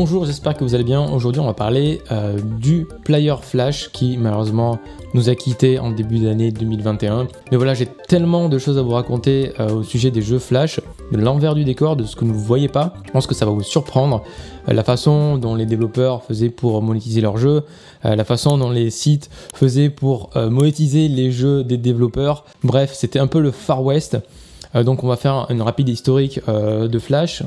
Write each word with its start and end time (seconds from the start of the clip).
Bonjour, 0.00 0.26
j'espère 0.26 0.54
que 0.54 0.62
vous 0.62 0.76
allez 0.76 0.84
bien. 0.84 1.10
Aujourd'hui, 1.10 1.40
on 1.40 1.46
va 1.46 1.54
parler 1.54 2.00
euh, 2.12 2.38
du 2.40 2.86
player 3.02 3.34
Flash 3.42 3.90
qui 3.90 4.16
malheureusement 4.16 4.78
nous 5.12 5.28
a 5.28 5.34
quittés 5.34 5.80
en 5.80 5.90
début 5.90 6.20
d'année 6.20 6.52
2021. 6.52 7.26
Mais 7.50 7.56
voilà, 7.56 7.74
j'ai 7.74 7.86
tellement 8.06 8.48
de 8.48 8.58
choses 8.60 8.78
à 8.78 8.82
vous 8.82 8.92
raconter 8.92 9.50
euh, 9.58 9.70
au 9.70 9.82
sujet 9.82 10.12
des 10.12 10.22
jeux 10.22 10.38
Flash, 10.38 10.80
de 11.10 11.18
l'envers 11.18 11.56
du 11.56 11.64
décor, 11.64 11.96
de 11.96 12.04
ce 12.04 12.14
que 12.14 12.24
vous 12.24 12.30
ne 12.30 12.36
voyez 12.36 12.68
pas. 12.68 12.94
Je 13.06 13.10
pense 13.10 13.26
que 13.26 13.34
ça 13.34 13.44
va 13.44 13.50
vous 13.50 13.64
surprendre. 13.64 14.22
Euh, 14.68 14.72
la 14.72 14.84
façon 14.84 15.36
dont 15.36 15.56
les 15.56 15.66
développeurs 15.66 16.22
faisaient 16.22 16.50
pour 16.50 16.80
monétiser 16.80 17.20
leurs 17.20 17.36
jeux, 17.36 17.64
la 18.04 18.24
façon 18.24 18.56
dont 18.56 18.70
les 18.70 18.90
sites 18.90 19.28
faisaient 19.52 19.90
pour 19.90 20.30
monétiser 20.36 21.08
les 21.08 21.32
jeux 21.32 21.64
des 21.64 21.76
développeurs. 21.76 22.44
Bref, 22.62 22.92
c'était 22.94 23.18
un 23.18 23.26
peu 23.26 23.40
le 23.40 23.50
Far 23.50 23.82
West. 23.82 24.16
donc 24.74 25.02
on 25.02 25.08
va 25.08 25.16
faire 25.16 25.46
une 25.50 25.62
rapide 25.62 25.88
historique 25.88 26.40
de 26.46 26.98
Flash 27.00 27.42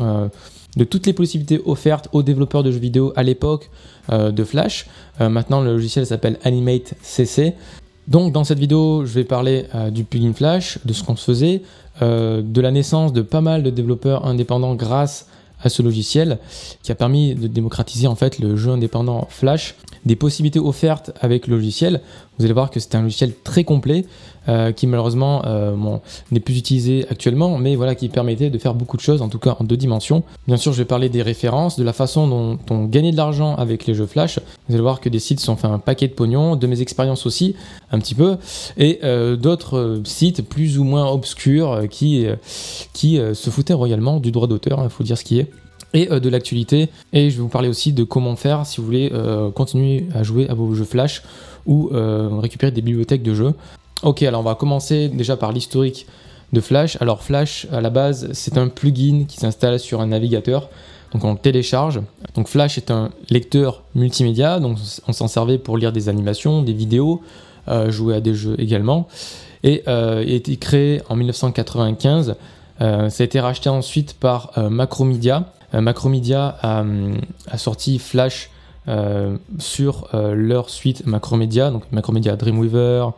de 0.78 0.84
toutes 0.84 1.06
les 1.06 1.14
possibilités 1.14 1.62
offertes 1.66 2.08
aux 2.14 2.24
développeurs 2.24 2.64
de 2.64 2.72
jeux 2.72 2.80
vidéo 2.80 3.14
à 3.16 3.24
l'époque 3.24 3.70
euh, 4.12 4.32
de 4.32 4.44
Flash. 4.44 4.88
Euh, 5.20 5.30
maintenant, 5.30 5.62
le 5.62 5.74
logiciel 5.74 6.06
s'appelle 6.06 6.40
Animate 6.44 6.94
CC. 7.02 7.54
Donc, 8.08 8.34
dans 8.34 8.44
cette 8.44 8.60
vidéo, 8.60 9.06
je 9.06 9.14
vais 9.14 9.24
parler 9.24 9.66
euh, 9.76 9.90
du 9.90 10.04
plugin 10.04 10.34
Flash, 10.34 10.80
de 10.86 10.94
ce 10.94 11.04
qu'on 11.04 11.16
se 11.16 11.26
faisait, 11.26 11.62
de 12.02 12.62
la 12.62 12.72
naissance 12.72 13.14
de 13.14 13.22
pas 13.22 13.42
mal 13.42 13.62
de 13.62 13.70
développeurs 13.70 14.26
indépendants 14.26 14.74
grâce 14.74 15.28
à 15.62 15.70
ce 15.70 15.84
logiciel 15.84 16.40
qui 16.82 16.92
a 16.92 16.96
permis 16.96 17.36
de 17.36 17.48
démocratiser 17.48 18.08
en 18.08 18.16
fait 18.16 18.40
le 18.40 18.56
jeu 18.56 18.72
indépendant 18.72 19.28
Flash, 19.30 19.76
des 20.06 20.16
possibilités 20.16 20.60
offertes 20.60 21.12
avec 21.22 21.46
le 21.46 21.58
logiciel. 21.58 22.02
Vous 22.40 22.46
allez 22.46 22.54
voir 22.54 22.72
que 22.72 22.80
c'est 22.80 22.96
un 22.96 23.04
logiciel 23.04 23.34
très 23.44 23.64
complet 23.64 24.06
euh, 24.50 24.72
qui 24.72 24.88
malheureusement 24.88 25.44
euh, 25.46 25.76
n'est 26.32 26.40
plus 26.40 26.58
utilisé 26.58 27.06
actuellement, 27.12 27.60
mais 27.60 27.76
voilà 27.76 27.94
qui 27.94 28.10
permettait 28.10 28.50
de 28.50 28.58
faire 28.58 28.74
beaucoup 28.74 28.98
de 28.98 29.02
choses, 29.02 29.22
en 29.22 29.30
tout 29.30 29.38
cas 29.38 29.56
en 29.60 29.64
deux 29.64 29.78
dimensions. 29.78 30.24
Bien 30.48 30.58
sûr, 30.58 30.74
je 30.74 30.80
vais 30.80 30.86
parler 30.86 31.10
des 31.10 31.22
références, 31.22 31.78
de 31.78 31.84
la 31.84 31.94
façon 31.94 32.28
dont 32.28 32.58
on 32.72 32.86
gagnait 32.86 33.12
de 33.12 33.18
l'argent 33.18 33.54
avec 33.54 33.86
les 33.86 33.94
jeux 33.94 34.08
Flash. 34.08 34.40
Vous 34.68 34.74
allez 34.74 34.82
voir 34.82 35.00
que 35.00 35.10
des 35.10 35.20
sites 35.20 35.42
sont 35.42 35.58
fait 35.58 35.68
un 35.68 35.78
paquet 35.78 36.08
de 36.08 36.14
pognon, 36.14 36.56
de 36.56 36.66
mes 36.66 36.82
expériences 36.82 37.28
aussi, 37.28 37.56
un 37.92 38.00
petit 38.00 38.16
peu, 38.16 38.38
et 38.80 38.98
euh, 39.04 39.36
d'autres 39.36 40.02
sites 40.06 40.42
plus 40.42 40.80
ou 40.80 40.86
moins 40.86 41.08
obscurs 41.08 41.84
qui, 41.92 42.26
qui 42.94 43.20
se 43.34 43.50
foutaient 43.52 43.74
royalement 43.74 44.20
du 44.20 44.32
droit 44.32 44.48
d'auteur, 44.48 44.80
il 44.80 44.86
hein, 44.86 44.90
faut 44.90 45.04
dire 45.04 45.20
ce 45.20 45.24
qui 45.24 45.38
est 45.38 45.52
et 45.94 46.08
de 46.08 46.30
l'actualité. 46.30 46.90
Et 47.14 47.30
je 47.30 47.36
vais 47.36 47.42
vous 47.44 47.50
parler 47.50 47.68
aussi 47.68 47.94
de 47.94 48.04
comment 48.04 48.36
faire 48.36 48.66
si 48.66 48.80
vous 48.80 48.86
voulez 48.86 49.12
continuer 49.54 50.08
à 50.16 50.24
jouer 50.24 50.50
à 50.50 50.56
vos 50.56 50.74
jeux 50.74 50.86
Flash 50.86 51.22
ou 51.68 51.92
récupérer 51.92 52.72
des 52.72 52.82
bibliothèques 52.82 53.24
de 53.24 53.36
jeux. 53.36 53.54
Ok, 54.04 54.24
alors 54.24 54.42
on 54.42 54.44
va 54.44 54.56
commencer 54.56 55.10
déjà 55.10 55.38
par 55.38 55.52
l'historique 55.52 56.08
de 56.54 56.60
Flash. 56.60 56.98
Alors 57.02 57.22
Flash, 57.22 57.68
à 57.72 57.82
la 57.82 57.92
base, 57.92 58.30
c'est 58.34 58.58
un 58.58 58.68
plugin 58.68 59.26
qui 59.28 59.38
s'installe 59.38 59.80
sur 59.80 60.02
un 60.02 60.08
navigateur. 60.08 60.70
Donc 61.14 61.24
on 61.24 61.34
le 61.34 61.38
télécharge. 61.38 62.02
Donc 62.34 62.48
Flash 62.48 62.78
est 62.80 62.90
un 62.90 63.12
lecteur 63.30 63.84
multimédia. 63.94 64.60
Donc 64.60 64.78
on 65.08 65.14
s'en 65.14 65.28
servait 65.28 65.60
pour 65.60 65.78
lire 65.78 65.92
des 65.92 66.10
animations, 66.10 66.64
des 66.64 66.74
vidéos, 66.74 67.22
euh, 67.68 67.92
jouer 67.92 68.16
à 68.16 68.22
des 68.22 68.34
jeux 68.34 68.56
également. 68.60 69.08
Et 69.64 69.84
euh, 69.88 70.24
il 70.26 70.34
a 70.34 70.36
été 70.36 70.56
créé 70.58 71.02
en 71.10 71.16
1995. 71.16 72.36
Euh, 72.82 73.10
ça 73.10 73.22
a 73.22 73.26
été 73.26 73.40
racheté 73.40 73.70
ensuite 73.70 74.16
par 74.16 74.52
Macromedia. 74.58 75.52
Macromedia 75.74 76.58
a, 76.64 76.84
sorti 77.58 78.00
Flash 78.00 78.50
sur 79.60 80.10
leur 80.14 80.70
suite 80.70 81.06
Macromedia, 81.06 81.70
donc 81.70 81.84
Macromedia 81.92 82.36
Dreamweaver, 82.36 83.12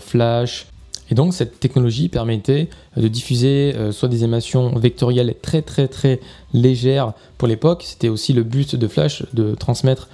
Flash. 0.00 0.66
Et 1.12 1.14
donc 1.14 1.34
cette 1.34 1.60
technologie 1.60 2.08
permettait 2.08 2.68
de 2.96 3.06
diffuser 3.06 3.74
euh, 3.76 3.92
soit 3.92 4.08
des 4.08 4.22
animations 4.22 4.74
vectorielles 4.78 5.34
très 5.42 5.60
très 5.60 5.86
très 5.86 6.20
légères 6.54 7.12
pour 7.36 7.48
l'époque. 7.48 7.82
C'était 7.84 8.08
aussi 8.08 8.32
le 8.32 8.44
but 8.44 8.76
de 8.76 8.88
Flash 8.88 9.22
de 9.34 9.54
transmettre 9.54 10.08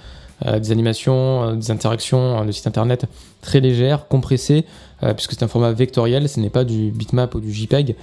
euh, 0.45 0.59
des 0.59 0.73
animations, 0.73 1.55
des 1.55 1.71
interactions 1.71 2.43
de 2.43 2.51
site 2.51 2.67
internet 2.67 3.05
très 3.39 3.61
légères, 3.61 4.09
compressées, 4.09 4.65
puisque 5.15 5.31
c'est 5.31 5.43
un 5.43 5.47
format 5.47 5.71
vectoriel, 5.71 6.27
ce 6.27 6.41
n'est 6.41 6.49
pas 6.49 6.65
du 6.65 6.91
bitmap 6.91 7.33
ou 7.33 7.39
du 7.39 7.53
JPEG. 7.53 7.95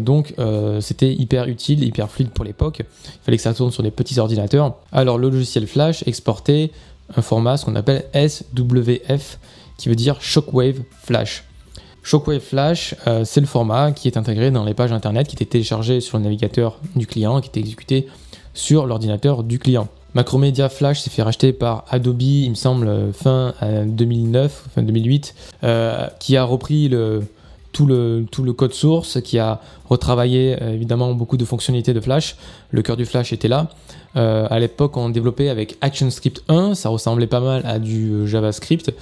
donc 0.00 0.34
c'était 0.80 1.10
hyper 1.10 1.48
utile, 1.48 1.82
hyper 1.82 2.10
fluide 2.10 2.28
pour 2.28 2.44
l'époque. 2.44 2.82
Il 2.82 3.24
fallait 3.24 3.38
que 3.38 3.42
ça 3.42 3.54
tourne 3.54 3.70
sur 3.70 3.82
des 3.82 3.90
petits 3.90 4.18
ordinateurs. 4.18 4.76
Alors 4.92 5.16
le 5.16 5.30
logiciel 5.30 5.66
Flash 5.66 6.06
exportait 6.06 6.72
un 7.16 7.22
format, 7.22 7.56
ce 7.56 7.64
qu'on 7.64 7.74
appelle 7.74 8.04
SWF, 8.12 9.38
qui 9.76 9.88
veut 9.88 9.94
dire 9.94 10.20
Shockwave 10.20 10.82
Flash. 11.02 11.44
Shockwave 12.06 12.38
Flash, 12.38 12.94
euh, 13.08 13.24
c'est 13.24 13.40
le 13.40 13.48
format 13.48 13.90
qui 13.90 14.06
est 14.06 14.16
intégré 14.16 14.52
dans 14.52 14.64
les 14.64 14.74
pages 14.74 14.92
internet, 14.92 15.26
qui 15.26 15.34
était 15.34 15.44
téléchargé 15.44 16.00
sur 16.00 16.18
le 16.18 16.22
navigateur 16.22 16.78
du 16.94 17.04
client, 17.04 17.40
qui 17.40 17.48
était 17.48 17.58
exécuté 17.58 18.06
sur 18.54 18.86
l'ordinateur 18.86 19.42
du 19.42 19.58
client. 19.58 19.88
Macromedia 20.14 20.68
Flash 20.68 21.00
s'est 21.00 21.10
fait 21.10 21.22
racheter 21.22 21.52
par 21.52 21.84
Adobe, 21.90 22.22
il 22.22 22.50
me 22.50 22.54
semble, 22.54 23.12
fin 23.12 23.54
2009, 23.84 24.66
fin 24.72 24.82
2008, 24.82 25.34
euh, 25.64 26.06
qui 26.20 26.36
a 26.36 26.44
repris 26.44 26.88
tout, 27.72 27.86
le, 27.86 28.52
code 28.56 28.72
source, 28.72 29.20
qui 29.20 29.40
a 29.40 29.60
retravaillé 29.90 30.62
euh, 30.62 30.74
évidemment 30.74 31.12
beaucoup 31.12 31.36
de 31.36 31.44
fonctionnalités 31.44 31.92
de 31.92 32.00
Flash. 32.00 32.36
Le 32.70 32.82
cœur 32.82 32.96
du 32.96 33.04
Flash 33.04 33.32
était 33.32 33.48
là. 33.48 33.68
à 34.14 34.58
l'époque, 34.60 34.96
on 34.96 35.10
développait 35.10 35.48
avec 35.48 35.76
ActionScript 35.80 36.44
1, 36.46 36.76
ça 36.76 36.88
ressemblait 36.88 37.26
pas 37.26 37.40
mal 37.40 37.62
à 37.66 37.80
du 37.80 38.28
JavaScript. 38.28 38.92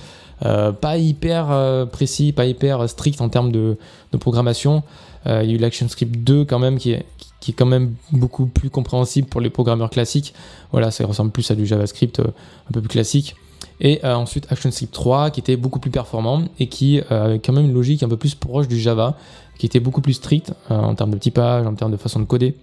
Euh, 0.45 0.72
pas 0.72 0.97
hyper 0.99 1.50
euh, 1.50 1.87
précis, 1.87 2.33
pas 2.33 2.47
hyper 2.47 2.89
strict 2.89 3.21
en 3.21 3.28
termes 3.28 3.53
de, 3.53 3.77
programmation. 4.21 4.83
Euh, 5.27 5.43
il 5.43 5.50
y 5.50 5.53
a 5.53 5.56
eu 5.56 5.59
l'ActionScript 5.59 6.17
2 6.17 6.45
quand 6.45 6.59
même 6.59 6.78
qui 6.78 6.93
est, 6.93 7.05
qui 7.41 7.53
est 7.53 7.55
quand 7.55 7.67
même 7.67 7.95
beaucoup 8.12 8.47
plus 8.47 8.71
compréhensible 8.71 9.28
pour 9.28 9.41
les 9.41 9.50
programmeurs 9.50 9.91
classiques. 9.91 10.34
Voilà, 10.73 10.91
ça 10.91 11.06
ressemble 11.06 11.31
plus 11.31 11.50
à 11.50 11.55
du 11.55 11.67
JavaScript 11.67 12.21
un 12.21 12.73
peu 12.73 12.81
plus 12.81 12.89
classique. 12.89 13.37
Et 13.81 14.05
ensuite 14.05 14.47
ActionScript 14.50 14.93
3 14.93 15.31
qui 15.31 15.41
était 15.41 15.56
beaucoup 15.56 15.81
plus 15.81 15.91
performant 15.91 16.44
et 16.61 16.69
qui 16.69 17.00
avait 17.11 17.41
quand 17.41 17.53
même 17.53 17.65
une 17.65 17.75
logique 17.75 18.05
un 18.05 18.09
peu 18.09 18.17
plus 18.17 18.37
proche 18.37 18.69
du 18.69 18.78
Java, 18.78 19.17
qui 19.59 19.67
était 19.67 19.81
beaucoup 19.81 20.00
plus 20.00 20.12
strict 20.12 20.53
en 20.69 20.94
termes 20.94 21.11
de 21.11 21.19
typage, 21.19 21.67
en 21.67 21.75
termes 21.75 21.91
de 21.91 21.97
façon 21.97 22.21
de 22.21 22.25
coder, 22.25 22.55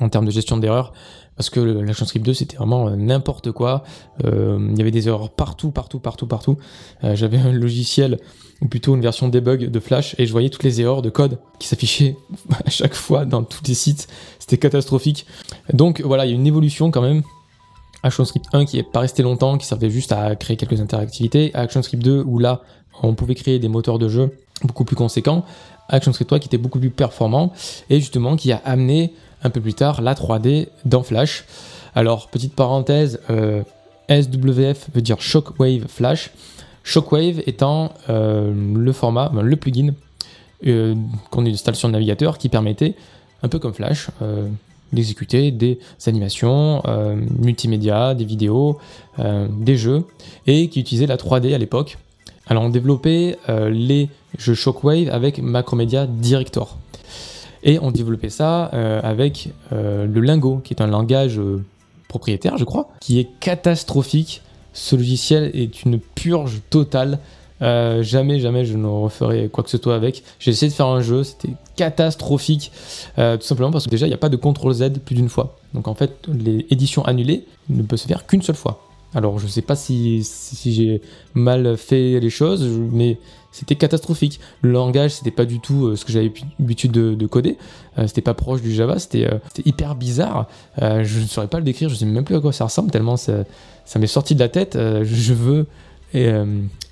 en 0.00 0.08
termes 0.08 0.24
de 0.24 0.30
gestion 0.30 0.56
d'erreurs 0.56 0.92
parce 1.36 1.50
que 1.50 1.60
l'ActionScript 1.60 2.24
2 2.24 2.34
c'était 2.34 2.56
vraiment 2.56 2.88
euh, 2.88 2.96
n'importe 2.96 3.52
quoi. 3.52 3.84
Euh, 4.24 4.68
il 4.70 4.78
y 4.78 4.80
avait 4.80 4.90
des 4.90 5.08
erreurs 5.08 5.30
partout, 5.30 5.70
partout, 5.70 5.98
partout, 5.98 6.26
partout. 6.26 6.56
Euh, 7.02 7.16
j'avais 7.16 7.38
un 7.38 7.52
logiciel 7.52 8.18
ou 8.60 8.68
plutôt 8.68 8.94
une 8.94 9.02
version 9.02 9.28
debug 9.28 9.70
de 9.70 9.80
Flash 9.80 10.14
et 10.18 10.26
je 10.26 10.32
voyais 10.32 10.48
toutes 10.48 10.62
les 10.62 10.80
erreurs 10.80 11.02
de 11.02 11.10
code 11.10 11.38
qui 11.58 11.68
s'affichaient 11.68 12.16
à 12.64 12.70
chaque 12.70 12.94
fois 12.94 13.24
dans 13.24 13.42
tous 13.42 13.62
les 13.66 13.74
sites. 13.74 14.08
C'était 14.38 14.58
catastrophique. 14.58 15.26
Donc 15.72 16.00
voilà, 16.02 16.24
il 16.26 16.30
y 16.30 16.32
a 16.32 16.36
une 16.36 16.46
évolution 16.46 16.90
quand 16.90 17.02
même. 17.02 17.22
ActionScript 18.02 18.46
1 18.52 18.66
qui 18.66 18.78
est 18.78 18.82
pas 18.82 19.00
resté 19.00 19.22
longtemps, 19.22 19.56
qui 19.56 19.66
servait 19.66 19.90
juste 19.90 20.12
à 20.12 20.36
créer 20.36 20.56
quelques 20.56 20.80
interactivités. 20.80 21.50
ActionScript 21.54 22.02
2 22.02 22.22
où 22.24 22.38
là 22.38 22.62
on 23.02 23.14
pouvait 23.14 23.34
créer 23.34 23.58
des 23.58 23.68
moteurs 23.68 23.98
de 23.98 24.08
jeu 24.08 24.30
beaucoup 24.62 24.84
plus 24.84 24.96
conséquents. 24.96 25.44
ActionScript 25.88 26.28
3 26.28 26.38
qui 26.38 26.48
était 26.48 26.58
beaucoup 26.58 26.78
plus 26.78 26.90
performant 26.90 27.52
et 27.90 27.98
justement 27.98 28.36
qui 28.36 28.52
a 28.52 28.60
amené 28.64 29.12
un 29.44 29.50
peu 29.50 29.60
plus 29.60 29.74
tard 29.74 30.02
la 30.02 30.14
3D 30.14 30.68
dans 30.84 31.02
Flash. 31.02 31.44
Alors, 31.94 32.28
petite 32.28 32.54
parenthèse, 32.54 33.20
euh, 33.30 33.62
SWF 34.08 34.88
veut 34.94 35.02
dire 35.02 35.20
Shockwave 35.20 35.86
Flash. 35.86 36.32
Shockwave 36.82 37.42
étant 37.46 37.92
euh, 38.08 38.52
le 38.74 38.92
format, 38.92 39.28
ben, 39.28 39.42
le 39.42 39.56
plugin 39.56 39.94
euh, 40.66 40.94
qu'on 41.30 41.46
installe 41.46 41.76
sur 41.76 41.88
le 41.88 41.92
navigateur 41.92 42.38
qui 42.38 42.48
permettait, 42.48 42.94
un 43.42 43.48
peu 43.48 43.58
comme 43.58 43.74
Flash, 43.74 44.08
d'exécuter 44.92 45.50
des 45.50 45.78
animations 46.06 46.82
multimédia, 47.38 48.14
des 48.14 48.24
vidéos, 48.24 48.78
des 49.18 49.76
jeux, 49.76 50.04
et 50.46 50.70
qui 50.70 50.80
utilisait 50.80 51.06
la 51.06 51.18
3D 51.18 51.54
à 51.54 51.58
l'époque. 51.58 51.98
Alors 52.46 52.62
on 52.62 52.70
développait 52.70 53.36
les 53.48 54.08
jeux 54.38 54.54
Shockwave 54.54 55.10
avec 55.10 55.40
Macromedia 55.42 56.06
Director. 56.06 56.78
Et 57.64 57.78
on 57.80 57.90
développait 57.90 58.28
ça 58.28 58.70
euh, 58.74 59.00
avec 59.02 59.48
euh, 59.72 60.06
le 60.06 60.20
Lingo, 60.20 60.60
qui 60.62 60.74
est 60.74 60.82
un 60.82 60.86
langage 60.86 61.38
euh, 61.38 61.64
propriétaire, 62.08 62.58
je 62.58 62.64
crois, 62.64 62.90
qui 63.00 63.18
est 63.18 63.28
catastrophique. 63.40 64.42
Ce 64.74 64.94
logiciel 64.94 65.50
est 65.54 65.84
une 65.84 65.98
purge 65.98 66.60
totale. 66.68 67.18
jamais, 67.60 68.40
jamais 68.40 68.64
je 68.64 68.76
ne 68.76 68.86
referai 68.86 69.48
quoi 69.48 69.64
que 69.64 69.70
ce 69.70 69.78
soit 69.78 69.94
avec. 69.94 70.24
J'ai 70.40 70.50
essayé 70.50 70.68
de 70.68 70.74
faire 70.74 70.88
un 70.88 71.00
jeu, 71.00 71.22
c'était 71.22 71.54
catastrophique, 71.76 72.72
tout 73.16 73.40
simplement 73.40 73.70
parce 73.70 73.84
que 73.84 73.90
déjà 73.90 74.06
il 74.06 74.10
n'y 74.10 74.14
a 74.14 74.18
pas 74.18 74.28
de 74.28 74.36
CTRL 74.36 74.74
Z 74.74 74.98
plus 75.04 75.14
d'une 75.14 75.28
fois. 75.28 75.56
Donc 75.74 75.86
en 75.86 75.94
fait, 75.94 76.26
les 76.26 76.66
éditions 76.70 77.04
annulées 77.04 77.46
ne 77.68 77.82
peuvent 77.82 78.00
se 78.00 78.08
faire 78.08 78.26
qu'une 78.26 78.42
seule 78.42 78.56
fois. 78.56 78.80
Alors 79.14 79.38
je 79.38 79.46
sais 79.46 79.62
pas 79.62 79.76
si, 79.76 80.26
j'ai 80.64 81.00
mal 81.34 81.76
fait 81.76 82.20
les 82.20 82.30
choses, 82.30 82.64
mais 82.92 83.18
c'était 83.52 83.76
catastrophique. 83.76 84.40
Le 84.62 84.72
langage, 84.72 85.12
c'était 85.12 85.30
pas 85.30 85.44
du 85.44 85.60
tout 85.60 85.86
euh, 85.86 85.96
ce 85.96 86.04
que 86.04 86.10
j'avais 86.10 86.32
l'habitude 86.58 86.90
de, 86.90 87.26
coder. 87.26 87.56
Euh, 87.98 88.08
c'était 88.08 88.20
pas 88.20 88.34
proche 88.34 88.62
du 88.62 88.74
Java, 88.74 88.98
c'était 88.98 89.26
euh, 89.26 89.38
hyper 89.64 89.94
bizarre. 89.94 90.48
je 90.80 91.20
ne 91.20 91.26
saurais 91.26 91.46
pas 91.46 91.58
le 91.58 91.64
décrire, 91.64 91.88
je 91.88 91.94
sais 91.94 92.04
même 92.04 92.24
plus 92.24 92.36
à 92.36 92.40
quoi 92.40 92.52
ça 92.52 92.64
ressemble, 92.64 92.90
tellement 92.90 93.16
ça, 93.16 93.44
m'est 93.96 94.06
sorti 94.08 94.34
de 94.34 94.40
la 94.40 94.48
tête. 94.48 94.76
je 94.76 95.34
veux 95.34 95.66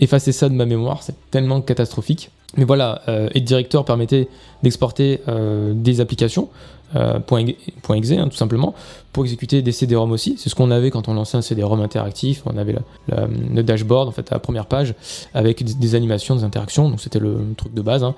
effacer 0.00 0.32
ça 0.32 0.48
de 0.48 0.54
ma 0.54 0.66
mémoire, 0.66 1.02
c'est 1.02 1.16
tellement 1.30 1.60
catastrophique. 1.60 2.30
Mais 2.56 2.64
voilà, 2.64 3.02
Director 3.34 3.84
permettait 3.84 4.28
d'exporter 4.62 5.20
des 5.74 6.00
applications 6.00 6.48
.exe 6.94 8.10
hein, 8.12 8.28
tout 8.28 8.36
simplement 8.36 8.74
pour 9.12 9.24
exécuter 9.24 9.62
des 9.62 9.72
CD-ROM 9.72 10.10
aussi. 10.12 10.36
C'est 10.38 10.48
ce 10.48 10.54
qu'on 10.54 10.70
avait 10.70 10.90
quand 10.90 11.08
on 11.08 11.14
lançait 11.14 11.36
un 11.36 11.42
CD-ROM 11.42 11.80
interactif. 11.80 12.42
On 12.46 12.56
avait 12.56 12.74
le, 13.08 13.62
dashboard, 13.62 14.08
en 14.08 14.12
fait, 14.12 14.30
à 14.32 14.36
la 14.36 14.38
première 14.38 14.66
page, 14.66 14.94
avec 15.34 15.62
des, 15.64 15.94
animations, 15.94 16.36
des 16.36 16.44
interactions. 16.44 16.88
Donc 16.88 17.00
c'était 17.00 17.18
le 17.18 17.38
truc 17.56 17.74
de 17.74 17.82
base. 17.82 18.04
Hein. 18.04 18.14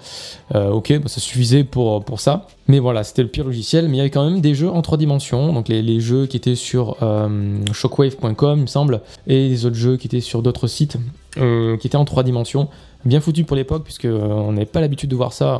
Euh, 0.55 0.71
ok, 0.71 0.99
bah, 1.01 1.09
ça 1.09 1.21
suffisait 1.21 1.65
pour, 1.65 2.05
pour 2.05 2.21
ça. 2.21 2.47
Mais 2.69 2.79
voilà, 2.79 3.03
c'était 3.03 3.23
le 3.23 3.29
pire 3.29 3.45
logiciel. 3.45 3.89
Mais 3.89 3.97
il 3.97 3.99
y 3.99 4.01
avait 4.01 4.11
quand 4.11 4.29
même 4.29 4.41
des 4.41 4.55
jeux 4.55 4.71
en 4.71 4.83
trois 4.83 4.99
dimensions. 4.99 5.53
Donc 5.53 5.69
les, 5.69 6.01
jeux 6.01 6.27
qui 6.27 6.37
étaient 6.37 6.55
sur 6.55 6.97
euh, 7.03 7.59
shockwave.com, 7.73 8.59
il 8.59 8.63
me 8.63 8.67
semble, 8.67 9.01
et 9.27 9.49
les 9.49 9.67
autres 9.67 9.77
jeux 9.77 9.97
qui 9.97 10.07
étaient 10.07 10.21
sur 10.21 10.43
d'autres 10.43 10.67
sites 10.67 10.97
euh, 11.39 11.77
qui 11.77 11.87
étaient 11.87 11.97
en 11.97 12.05
trois 12.05 12.23
dimensions 12.23 12.69
bien 13.05 13.21
foutu 13.21 13.45
pour 13.45 13.57
l'époque 13.57 13.85
puisque 13.85 14.07
on 14.07 14.53
n'avait 14.53 14.67
pas 14.67 14.81
l'habitude 14.81 15.11
de 15.11 15.17
voir 15.17 15.33
ça 15.33 15.59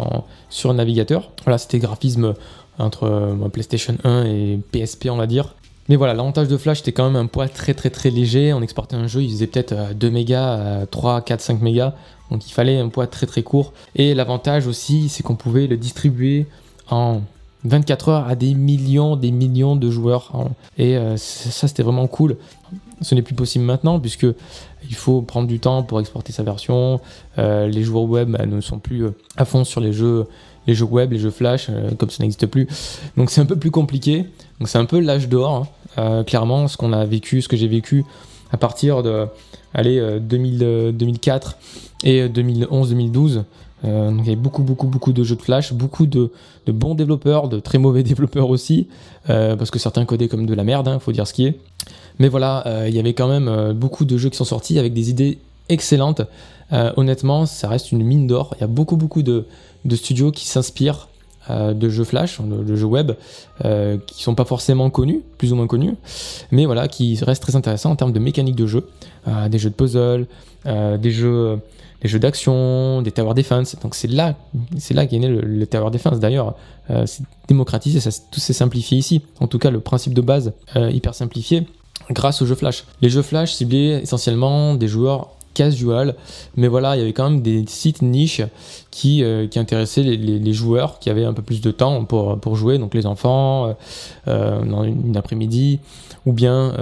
sur 0.51 0.71
un 0.71 0.75
navigateur. 0.75 1.31
Voilà, 1.45 1.59
c'était 1.59 1.79
graphisme 1.79 2.35
entre 2.79 3.05
euh, 3.05 3.49
PlayStation 3.49 3.97
1 4.05 4.25
et 4.25 4.61
PSP, 4.73 5.09
on 5.11 5.17
va 5.17 5.27
dire. 5.27 5.55
Mais 5.89 5.97
voilà, 5.97 6.15
l'avantage 6.15 6.49
de 6.49 6.57
Flash, 6.57 6.79
c'était 6.79 6.93
quand 6.93 7.05
même 7.05 7.17
un 7.17 7.27
poids 7.27 7.47
très 7.49 7.75
très 7.75 7.91
très 7.91 8.11
léger. 8.11 8.53
On 8.53 8.63
exportait 8.63 8.97
un 8.97 9.07
jeu, 9.07 9.23
il 9.23 9.31
faisait 9.31 9.47
peut-être 9.47 9.95
2 9.95 10.07
euh, 10.07 10.11
mégas, 10.11 10.87
3, 10.91 11.21
4, 11.21 11.41
5 11.41 11.61
mégas. 11.61 11.95
Donc 12.31 12.49
il 12.49 12.53
fallait 12.53 12.79
un 12.79 12.89
poids 12.89 13.07
très 13.07 13.27
très 13.27 13.43
court. 13.43 13.73
Et 13.95 14.15
l'avantage 14.15 14.67
aussi, 14.67 15.09
c'est 15.09 15.23
qu'on 15.23 15.37
pouvait 15.37 15.67
le 15.67 15.77
distribuer 15.77 16.47
en 16.91 17.21
24 17.65 18.09
heures 18.09 18.29
à 18.29 18.35
des 18.35 18.55
millions, 18.55 19.17
des 19.17 19.31
millions 19.31 19.77
de 19.77 19.91
joueurs. 19.91 20.33
Et 20.79 20.97
euh, 20.97 21.17
ça, 21.17 21.69
c'était 21.69 21.83
vraiment 21.83 22.07
cool. 22.07 22.37
Ce 23.05 23.15
n'est 23.15 23.23
plus 23.23 23.35
possible 23.35 23.65
maintenant, 23.65 24.01
puisque 24.01 24.27
il 24.89 24.95
faut 24.95 25.23
prendre 25.23 25.47
du 25.47 25.61
temps 25.61 25.85
pour 25.85 26.01
exporter 26.01 26.33
sa 26.33 26.43
version. 26.43 27.01
les 27.39 27.83
joueurs 27.83 28.05
web 28.05 28.31
bah, 28.31 28.45
ne 28.47 28.61
sont 28.61 28.79
plus 28.79 29.07
à 29.37 29.45
fond 29.45 29.65
sur 29.65 29.81
les 29.81 29.93
jeux 29.93 30.27
les 30.67 30.75
jeux 30.75 30.87
web, 30.87 31.13
les 31.13 31.19
jeux 31.19 31.31
flash, 31.31 31.67
euh, 31.71 31.91
comme 31.97 32.11
ça 32.11 32.23
n'existe 32.23 32.47
plus. 32.47 32.67
Donc 33.17 33.31
c'est 33.31 33.41
un 33.41 33.47
peu 33.47 33.57
plus 33.57 33.71
compliqué. 33.71 34.27
Donc 34.59 34.69
c'est 34.69 34.79
un 34.79 34.85
peu 34.85 35.01
l'âge 35.01 35.29
d'or, 35.29 35.55
hein. 35.55 35.67
euh, 35.99 36.25
clairement, 36.25 36.69
ce 36.69 36.77
qu'on 36.77 36.93
a 36.93 37.05
vécu, 37.05 37.43
ce 37.43 37.49
que 37.49 37.57
j'ai 37.57 37.69
vécu 37.69 38.05
à 38.53 38.57
partir 38.57 39.03
de 39.03 39.27
allez, 39.73 40.21
2004 40.21 41.57
euh, 42.05 42.09
et 42.09 42.29
2011-2012. 42.29 43.35
donc 43.35 43.45
il 43.83 44.27
y 44.27 44.29
avait 44.29 44.37
beaucoup, 44.37 44.63
beaucoup, 44.63 44.87
beaucoup 44.87 45.13
de 45.13 45.25
jeux 45.25 45.35
de 45.35 45.43
flash, 45.43 45.73
beaucoup 45.73 46.07
de, 46.07 46.31
bons 46.69 46.95
développeurs, 46.95 47.49
de 47.49 47.59
très 47.59 47.79
mauvais 47.79 48.03
développeurs 48.05 48.49
aussi, 48.49 48.87
parce 49.27 49.71
que 49.71 49.79
certains 49.79 50.05
codaient 50.05 50.29
comme 50.29 50.47
de 50.47 50.55
la 50.55 50.65
merde, 50.65 50.87
il 50.87 50.93
hein, 50.93 50.99
faut 51.01 51.13
dire 51.13 51.27
ce 51.27 51.35
qui 51.35 51.47
est. 51.47 51.59
Mais 52.19 52.29
voilà, 52.29 52.85
il 52.87 52.95
y 52.95 52.99
avait 52.99 53.15
quand 53.15 53.29
même 53.29 53.73
beaucoup 53.73 54.05
de 54.05 54.17
jeux 54.17 54.31
qui 54.31 54.37
sont 54.37 54.45
sortis 54.45 54.79
avec 54.79 54.93
des 54.93 55.11
idées 55.11 55.39
excellentes. 55.69 56.23
honnêtement, 56.71 57.45
ça 57.47 57.69
reste 57.69 57.93
une 57.93 58.05
mine 58.05 58.27
d'or. 58.27 58.55
Il 58.57 58.61
y 58.61 58.65
a 58.65 58.69
beaucoup, 58.69 58.97
beaucoup 58.97 59.23
de, 59.23 59.47
studios 59.97 60.31
qui 60.31 60.47
s'inspirent 60.47 61.09
euh, 61.51 61.75
de 61.75 61.91
jeux 61.91 62.05
flash, 62.05 62.41
de, 62.41 62.75
jeux 62.75 62.87
web, 62.87 63.13
euh, 63.67 63.99
qui 64.07 64.23
sont 64.23 64.35
pas 64.35 64.47
forcément 64.47 64.89
connus, 64.89 65.21
plus 65.37 65.53
ou 65.53 65.57
moins 65.57 65.67
connus, 65.67 65.93
mais 66.51 66.65
voilà, 66.65 66.89
qui 66.89 67.19
restent 67.23 67.43
très 67.43 67.55
intéressants 67.55 67.91
en 67.91 67.97
termes 67.97 68.15
de 68.15 68.19
mécanique 68.19 68.57
de 68.57 68.67
jeu, 68.67 68.89
euh, 69.29 69.51
des 69.51 69.59
jeux 69.59 69.69
de 69.69 69.75
puzzle, 69.75 70.27
des 70.65 71.11
jeux, 71.11 71.61
d'action, 72.15 73.03
des 73.03 73.13
tower 73.13 73.35
defense. 73.35 73.77
Donc 73.83 73.95
c'est 73.95 74.09
là, 74.09 74.37
c'est 74.79 74.95
là 74.95 75.05
qu'est 75.05 75.19
né 75.19 75.29
le, 75.29 75.67
tower 75.67 75.91
defense. 75.91 76.19
D'ailleurs, 76.19 76.55
c'est 76.89 77.23
démocratisé, 77.47 78.01
tout 78.31 78.41
s'est 78.41 78.55
simplifié 78.55 78.97
ici. 78.97 79.21
En 79.39 79.47
tout 79.47 79.59
cas, 79.59 79.71
le 79.71 79.81
principe 79.81 80.15
de 80.15 80.23
base 80.23 80.55
hyper 80.75 81.15
simplifié 81.15 81.67
grâce 82.11 82.43
aux 82.43 82.47
jeux 82.47 82.55
flash. 82.55 82.85
Les 83.01 83.09
jeux 83.09 83.23
flash 83.23 83.53
ciblaient 83.53 84.03
essentiellement 84.03 84.75
des 84.75 84.89
joueurs 84.89 85.31
casual. 85.55 86.15
Mais 86.57 86.69
voilà, 86.69 86.97
il 86.97 86.99
y 86.99 87.03
avait 87.03 87.13
quand 87.13 87.31
même 87.31 87.41
des 87.41 87.65
sites 87.67 88.03
niches 88.03 88.43
qui, 88.91 89.23
euh, 89.23 89.47
qui 89.47 89.59
intéressaient 89.59 90.03
les, 90.03 90.53
joueurs 90.53 90.99
qui 90.99 91.09
avaient 91.09 91.25
un 91.25 91.33
peu 91.33 91.43
plus 91.43 91.61
de 91.61 91.71
temps 91.71 92.05
pour, 92.05 92.39
pour 92.39 92.57
jouer, 92.57 92.79
donc 92.79 92.93
les 92.95 93.07
enfants, 93.07 93.69
euh, 93.69 93.73
euh, 94.29 94.65
dans 94.65 94.85
une, 94.85 95.17
après-midi, 95.17 95.81
ou 96.27 96.33
bien, 96.33 96.75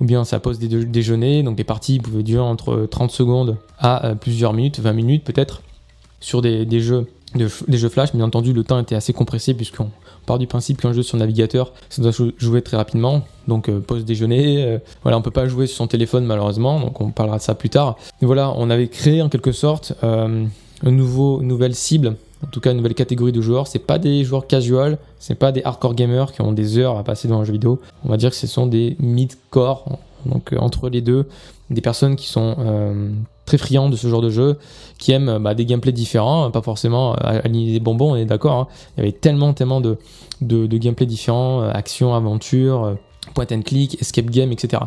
ou 0.00 0.04
bien 0.04 0.24
sa 0.24 0.40
pause 0.40 0.58
déjeuner. 0.58 1.42
Donc 1.42 1.56
les 1.56 1.64
parties 1.64 2.00
pouvaient 2.00 2.22
durer 2.22 2.42
entre 2.42 2.86
30 2.90 3.10
secondes 3.10 3.56
à 3.78 4.14
plusieurs 4.20 4.52
minutes, 4.52 4.80
20 4.80 4.92
minutes 4.92 5.24
peut-être, 5.24 5.62
sur 6.20 6.42
des, 6.42 6.66
des 6.66 6.80
jeux 6.80 7.06
des 7.34 7.78
jeux 7.78 7.88
flash, 7.88 8.12
bien 8.12 8.26
entendu, 8.26 8.52
le 8.52 8.62
temps 8.62 8.78
était 8.78 8.94
assez 8.94 9.14
compressé 9.14 9.54
puisqu'on 9.54 9.90
part 10.26 10.38
du 10.38 10.46
principe 10.46 10.80
qu'un 10.80 10.92
jeu 10.92 11.02
sur 11.02 11.18
navigateur, 11.18 11.72
ça 11.88 12.02
doit 12.02 12.12
jouer 12.38 12.62
très 12.62 12.76
rapidement. 12.76 13.22
Donc 13.48 13.68
euh, 13.68 13.80
pause 13.80 14.04
déjeuner, 14.04 14.64
euh, 14.64 14.78
voilà, 15.02 15.18
on 15.18 15.22
peut 15.22 15.30
pas 15.30 15.48
jouer 15.48 15.66
sur 15.66 15.76
son 15.76 15.86
téléphone 15.86 16.24
malheureusement, 16.24 16.80
donc 16.80 17.00
on 17.00 17.10
parlera 17.10 17.38
de 17.38 17.42
ça 17.42 17.54
plus 17.54 17.70
tard. 17.70 17.96
Mais 18.20 18.26
voilà, 18.26 18.52
on 18.56 18.70
avait 18.70 18.88
créé 18.88 19.22
en 19.22 19.28
quelque 19.28 19.52
sorte 19.52 19.94
euh, 20.04 20.44
nouveau, 20.84 21.40
une 21.40 21.48
nouvelle 21.48 21.74
cible, 21.74 22.16
en 22.44 22.48
tout 22.48 22.60
cas 22.60 22.70
une 22.70 22.78
nouvelle 22.78 22.94
catégorie 22.94 23.32
de 23.32 23.40
joueurs. 23.40 23.66
C'est 23.66 23.80
pas 23.80 23.98
des 23.98 24.24
joueurs 24.24 24.46
casual, 24.46 24.98
c'est 25.18 25.34
pas 25.34 25.52
des 25.52 25.62
hardcore 25.64 25.94
gamers 25.94 26.32
qui 26.32 26.40
ont 26.40 26.52
des 26.52 26.78
heures 26.78 26.98
à 26.98 27.04
passer 27.04 27.28
dans 27.28 27.40
un 27.40 27.44
jeu 27.44 27.52
vidéo. 27.52 27.80
On 28.04 28.08
va 28.08 28.16
dire 28.16 28.30
que 28.30 28.36
ce 28.36 28.46
sont 28.46 28.66
des 28.66 28.96
mid-core, 29.00 29.98
donc 30.26 30.54
entre 30.58 30.88
les 30.88 31.00
deux, 31.00 31.26
des 31.70 31.80
personnes 31.80 32.16
qui 32.16 32.28
sont 32.28 32.56
très 33.52 33.58
friands 33.58 33.90
de 33.90 33.96
ce 33.96 34.08
genre 34.08 34.22
de 34.22 34.30
jeu, 34.30 34.58
qui 34.98 35.12
aiment 35.12 35.38
bah, 35.38 35.54
des 35.54 35.66
gameplays 35.66 35.92
différents, 35.92 36.50
pas 36.50 36.62
forcément 36.62 37.14
euh, 37.14 37.40
aligner 37.44 37.72
des 37.72 37.80
bonbons, 37.80 38.12
on 38.12 38.16
est 38.16 38.24
d'accord. 38.24 38.60
Hein. 38.60 38.68
Il 38.96 39.00
y 39.00 39.02
avait 39.02 39.12
tellement, 39.12 39.52
tellement 39.52 39.80
de, 39.80 39.98
gameplays 40.40 41.06
différents, 41.06 41.62
euh, 41.62 41.70
action, 41.72 42.14
aventure, 42.14 42.84
euh, 42.84 42.94
point 43.34 43.46
and 43.52 43.60
click, 43.60 44.00
escape 44.00 44.30
game, 44.30 44.52
etc. 44.52 44.82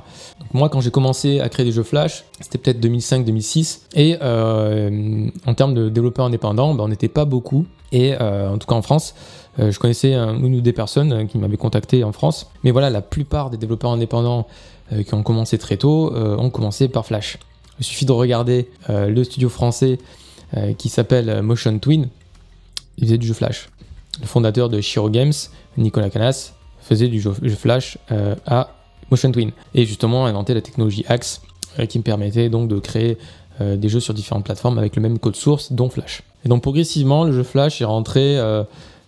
Moi, 0.53 0.69
quand 0.69 0.81
j'ai 0.81 0.89
commencé 0.89 1.39
à 1.39 1.49
créer 1.49 1.65
des 1.65 1.71
jeux 1.71 1.83
Flash, 1.83 2.25
c'était 2.41 2.57
peut-être 2.57 2.83
2005-2006, 2.83 3.81
et 3.95 4.17
en 4.21 5.53
termes 5.53 5.73
de 5.73 5.89
développeurs 5.89 6.25
indépendants, 6.25 6.73
bah, 6.73 6.83
on 6.85 6.89
n'était 6.89 7.07
pas 7.07 7.25
beaucoup, 7.25 7.65
et 7.91 8.15
en 8.17 8.57
tout 8.57 8.67
cas 8.67 8.75
en 8.75 8.81
France, 8.81 9.15
je 9.57 9.77
connaissais 9.79 10.15
une 10.15 10.55
ou 10.55 10.61
des 10.61 10.73
personnes 10.73 11.27
qui 11.27 11.37
m'avaient 11.37 11.55
contacté 11.55 12.03
en 12.03 12.11
France, 12.11 12.51
mais 12.65 12.71
voilà, 12.71 12.89
la 12.89 13.01
plupart 13.01 13.49
des 13.49 13.57
développeurs 13.57 13.91
indépendants 13.91 14.47
qui 14.91 15.13
ont 15.13 15.23
commencé 15.23 15.57
très 15.57 15.77
tôt 15.77 16.13
ont 16.13 16.49
commencé 16.49 16.89
par 16.89 17.05
Flash. 17.05 17.39
Il 17.79 17.85
suffit 17.85 18.05
de 18.05 18.11
regarder 18.11 18.69
euh, 18.89 19.07
le 19.07 19.23
studio 19.23 19.49
français 19.49 19.97
euh, 20.55 20.73
qui 20.73 20.89
s'appelle 20.89 21.41
Motion 21.41 21.77
Twin. 21.79 22.07
Il 22.97 23.05
faisait 23.05 23.17
du 23.17 23.27
jeu 23.27 23.33
Flash. 23.33 23.69
Le 24.21 24.27
fondateur 24.27 24.69
de 24.69 24.79
Shiro 24.79 25.09
Games, 25.09 25.33
Nicolas 25.77 26.09
Canas, 26.09 26.53
faisait 26.79 27.07
du 27.07 27.19
jeu, 27.19 27.33
Flash 27.33 27.97
euh, 28.11 28.35
à 28.45 28.69
Motion 29.11 29.31
Twin. 29.31 29.51
Et 29.73 29.85
justement 29.85 30.25
a 30.25 30.29
inventé 30.29 30.53
la 30.53 30.61
technologie 30.61 31.03
Axe 31.07 31.41
qui 31.89 31.97
me 31.97 32.03
permettait 32.03 32.47
donc 32.47 32.69
de 32.69 32.79
créer 32.79 33.17
des 33.59 33.89
jeux 33.89 33.99
sur 33.99 34.13
différentes 34.13 34.45
plateformes 34.45 34.77
avec 34.77 34.95
le 34.95 35.01
même 35.01 35.19
code 35.19 35.35
source, 35.35 35.73
dont 35.73 35.89
Flash. 35.89 36.23
Et 36.45 36.47
donc 36.47 36.61
progressivement, 36.61 37.25
le 37.25 37.33
jeu 37.33 37.43
Flash 37.43 37.81
est 37.81 37.85
rentré 37.85 38.39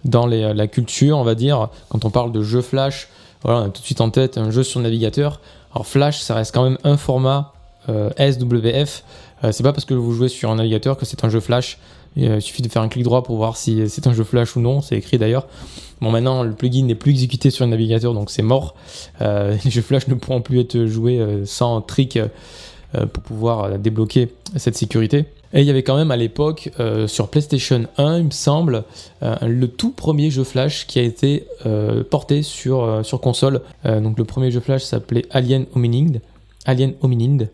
dans 0.03 0.25
la 0.25 0.67
culture, 0.67 1.17
on 1.17 1.23
va 1.23 1.33
dire. 1.33 1.69
Quand 1.87 2.03
on 2.03 2.09
parle 2.09 2.33
de 2.33 2.43
jeu 2.43 2.61
Flash, 2.61 3.07
on 3.45 3.55
a 3.55 3.69
tout 3.69 3.79
de 3.79 3.85
suite 3.85 4.01
en 4.01 4.09
tête 4.09 4.37
un 4.37 4.51
jeu 4.51 4.63
sur 4.63 4.81
navigateur. 4.81 5.39
Alors 5.73 5.87
Flash, 5.87 6.19
ça 6.19 6.35
reste 6.35 6.53
quand 6.53 6.63
même 6.63 6.77
un 6.83 6.97
format 6.97 7.53
euh, 7.53 7.56
SWF. 7.87 9.03
Euh, 9.43 9.51
c'est 9.51 9.63
pas 9.63 9.73
parce 9.73 9.85
que 9.85 9.93
vous 9.93 10.13
jouez 10.13 10.29
sur 10.29 10.51
un 10.51 10.55
navigateur 10.55 10.97
que 10.97 11.05
c'est 11.05 11.23
un 11.23 11.29
jeu 11.29 11.39
flash. 11.39 11.77
Euh, 12.17 12.35
il 12.37 12.41
suffit 12.41 12.61
de 12.61 12.69
faire 12.69 12.81
un 12.81 12.89
clic 12.89 13.03
droit 13.03 13.23
pour 13.23 13.35
voir 13.37 13.57
si 13.57 13.87
c'est 13.89 14.07
un 14.07 14.13
jeu 14.13 14.23
flash 14.23 14.55
ou 14.55 14.59
non. 14.59 14.81
C'est 14.81 14.97
écrit 14.97 15.17
d'ailleurs. 15.17 15.47
Bon, 16.01 16.11
maintenant, 16.11 16.43
le 16.43 16.53
plugin 16.53 16.85
n'est 16.85 16.95
plus 16.95 17.11
exécuté 17.11 17.49
sur 17.49 17.65
un 17.65 17.69
navigateur, 17.69 18.13
donc 18.13 18.29
c'est 18.29 18.43
mort. 18.43 18.75
les 19.19 19.71
jeux 19.71 19.81
flash 19.81 20.07
ne 20.07 20.15
pourront 20.15 20.41
plus 20.41 20.59
être 20.59 20.85
joués 20.85 21.19
sans 21.45 21.81
trick 21.81 22.19
pour 22.93 23.23
pouvoir 23.23 23.79
débloquer 23.79 24.29
cette 24.55 24.77
sécurité. 24.77 25.25
Et 25.53 25.61
il 25.61 25.65
y 25.65 25.69
avait 25.71 25.81
quand 25.81 25.95
même 25.95 26.11
à 26.11 26.17
l'époque, 26.17 26.69
sur 27.07 27.29
PlayStation 27.29 27.87
1, 27.97 28.17
il 28.19 28.25
me 28.25 28.31
semble, 28.31 28.83
le 29.21 29.65
tout 29.65 29.89
premier 29.89 30.29
jeu 30.29 30.43
Flash 30.43 30.85
qui 30.85 30.99
a 30.99 31.01
été 31.01 31.47
porté 32.11 32.43
sur, 32.43 33.03
console. 33.19 33.61
donc 33.83 34.19
le 34.19 34.23
premier 34.23 34.51
jeu 34.51 34.59
Flash 34.59 34.83
s'appelait 34.83 35.25
Alien. 35.31 35.65
Alien 36.67 36.93
euh, 37.03 37.45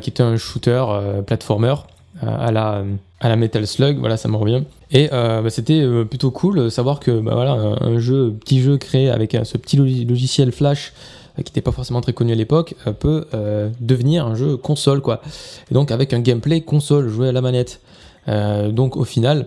qui 0.00 0.10
était 0.10 0.22
un 0.22 0.36
shooter 0.36 0.84
euh, 0.88 1.22
platformer 1.22 1.74
euh, 2.22 2.26
à 2.26 2.50
la, 2.52 2.84
à 3.20 3.28
la 3.28 3.36
Metal 3.36 3.66
Slug, 3.66 3.98
voilà, 3.98 4.16
ça 4.16 4.28
me 4.28 4.36
revient. 4.36 4.62
Et 4.90 5.08
bah, 5.08 5.50
c'était 5.50 5.84
plutôt 6.08 6.30
cool 6.30 6.56
de 6.56 6.68
savoir 6.70 6.98
que 6.98 7.10
bah, 7.20 7.34
voilà, 7.34 7.52
un, 7.52 7.98
jeu, 7.98 8.32
petit 8.32 8.62
jeu 8.62 8.78
créé 8.78 9.10
avec 9.10 9.36
ce 9.44 9.58
petit 9.58 9.76
logiciel 9.76 10.50
Flash 10.50 10.94
qui 11.36 11.44
n'était 11.44 11.60
pas 11.60 11.72
forcément 11.72 12.00
très 12.00 12.14
connu 12.14 12.32
à 12.32 12.34
l'époque, 12.34 12.74
peut 12.98 13.26
devenir 13.80 14.26
un 14.26 14.34
jeu 14.34 14.56
console, 14.56 15.02
quoi. 15.02 15.20
Et 15.70 15.74
donc 15.74 15.90
avec 15.90 16.14
un 16.14 16.20
gameplay 16.20 16.62
console, 16.62 17.08
joué 17.10 17.28
à 17.28 17.32
la 17.32 17.42
manette. 17.42 17.80
donc 18.26 18.96
au 18.96 19.04
final, 19.04 19.46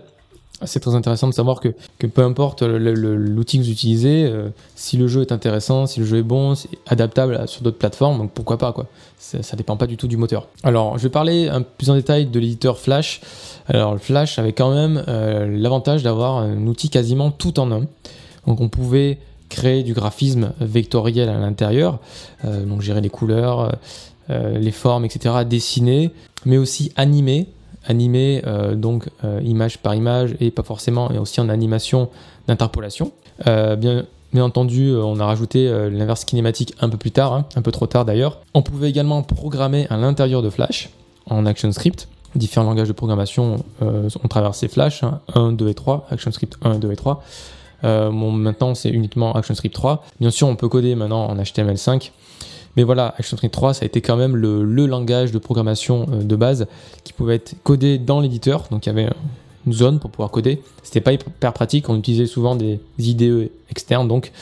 c'est 0.64 0.80
très 0.80 0.94
intéressant 0.94 1.28
de 1.28 1.34
savoir 1.34 1.60
que, 1.60 1.68
peu 2.06 2.22
importe 2.22 2.62
l'outil 2.62 3.58
que 3.58 3.64
vous 3.64 3.70
utilisez, 3.70 4.24
euh, 4.24 4.48
si 4.74 4.96
le 4.96 5.08
jeu 5.08 5.22
est 5.22 5.32
intéressant, 5.32 5.86
si 5.86 6.00
le 6.00 6.06
jeu 6.06 6.18
est 6.18 6.22
bon, 6.22 6.54
c'est 6.54 6.68
adaptable 6.86 7.46
sur 7.48 7.62
d'autres 7.62 7.78
plateformes, 7.78 8.18
donc 8.18 8.32
pourquoi 8.32 8.58
pas 8.58 8.72
quoi. 8.72 8.86
Ça, 9.18 9.38
ne 9.38 9.56
dépend 9.56 9.76
pas 9.76 9.86
du 9.86 9.96
tout 9.96 10.08
du 10.08 10.16
moteur. 10.16 10.48
Alors, 10.64 10.98
je 10.98 11.04
vais 11.04 11.08
parler 11.08 11.48
un 11.48 11.62
peu 11.62 11.68
plus 11.78 11.90
en 11.90 11.94
détail 11.94 12.26
de 12.26 12.40
l'éditeur 12.40 12.78
Flash. 12.78 13.20
Alors, 13.68 13.92
le 13.92 13.98
Flash 13.98 14.38
avait 14.38 14.52
quand 14.52 14.74
même 14.74 15.04
euh, 15.08 15.46
l'avantage 15.48 16.02
d'avoir 16.02 16.38
un 16.38 16.66
outil 16.66 16.90
quasiment 16.90 17.30
tout 17.30 17.60
en 17.60 17.70
un. 17.70 17.86
Donc, 18.46 18.60
on 18.60 18.68
pouvait 18.68 19.18
créer 19.48 19.84
du 19.84 19.92
graphisme 19.92 20.52
vectoriel 20.60 21.28
à 21.28 21.38
l'intérieur, 21.38 22.00
euh, 22.44 22.64
donc 22.64 22.80
gérer 22.80 23.00
les 23.00 23.10
couleurs, 23.10 23.76
les 24.28 24.70
formes, 24.70 25.04
etc., 25.04 25.44
dessiner, 25.44 26.10
mais 26.46 26.56
aussi 26.56 26.90
animer 26.96 27.48
animé, 27.86 28.42
donc 28.74 29.08
image 29.42 29.78
par 29.78 29.94
image, 29.94 30.36
et 30.40 30.50
pas 30.50 30.62
forcément, 30.62 31.10
et 31.10 31.18
aussi 31.18 31.40
en 31.40 31.48
animation 31.48 32.08
d'interpolation. 32.46 33.12
bien, 33.44 34.04
Bien 34.32 34.44
entendu, 34.44 34.94
on 34.96 35.20
a 35.20 35.26
rajouté 35.26 35.68
l'inverse 35.90 36.24
kinématique 36.24 36.74
un 36.80 36.88
peu 36.88 36.96
plus 36.96 37.10
tard, 37.10 37.34
hein, 37.34 37.44
un 37.54 37.60
peu 37.60 37.70
trop 37.70 37.86
tard 37.86 38.06
d'ailleurs. 38.06 38.40
On 38.54 38.62
pouvait 38.62 38.88
également 38.88 39.22
programmer 39.22 39.86
à 39.90 39.98
l'intérieur 39.98 40.40
de 40.40 40.48
Flash 40.48 40.88
en 41.26 41.44
ActionScript 41.44 42.08
différents 42.34 42.66
langages 42.66 42.88
de 42.88 42.92
programmation 42.92 43.64
euh, 43.82 44.08
ont 44.22 44.28
traversé 44.28 44.68
Flash, 44.68 45.02
1, 45.34 45.52
2 45.52 45.68
et 45.68 45.74
3, 45.74 46.06
ActionScript 46.10 46.56
1, 46.62 46.78
2 46.78 46.92
et 46.92 46.96
3. 46.96 47.22
Euh, 47.84 48.10
maintenant, 48.10 48.74
c'est 48.74 48.90
uniquement 48.90 49.34
ActionScript 49.34 49.74
3. 49.74 50.04
Bien 50.20 50.30
sûr, 50.30 50.46
on 50.48 50.56
peut 50.56 50.68
coder 50.68 50.94
maintenant 50.94 51.26
en 51.26 51.36
HTML5. 51.36 52.10
Mais 52.76 52.84
voilà, 52.84 53.14
ActionScript 53.18 53.52
3, 53.52 53.74
ça 53.74 53.82
a 53.82 53.86
été 53.86 54.00
quand 54.00 54.16
même 54.16 54.36
le, 54.36 54.86
langage 54.86 55.32
de 55.32 55.38
programmation 55.38 56.06
euh, 56.10 56.22
de 56.22 56.36
base 56.36 56.66
qui 57.04 57.12
pouvait 57.12 57.36
être 57.36 57.54
codé 57.62 57.98
dans 57.98 58.20
l'éditeur. 58.20 58.66
Donc 58.70 58.86
il 58.86 58.88
y 58.88 58.92
avait 58.92 59.08
une 59.66 59.72
zone 59.72 59.98
pour 60.00 60.10
pouvoir 60.10 60.30
coder. 60.30 60.62
C'était 60.82 61.00
pas 61.00 61.12
hyper 61.12 61.52
pratique. 61.52 61.88
On 61.88 61.96
utilisait 61.96 62.26
souvent 62.26 62.56
des 62.56 62.80
IDE 62.98 63.50
externes 63.70 64.08
donc 64.08 64.32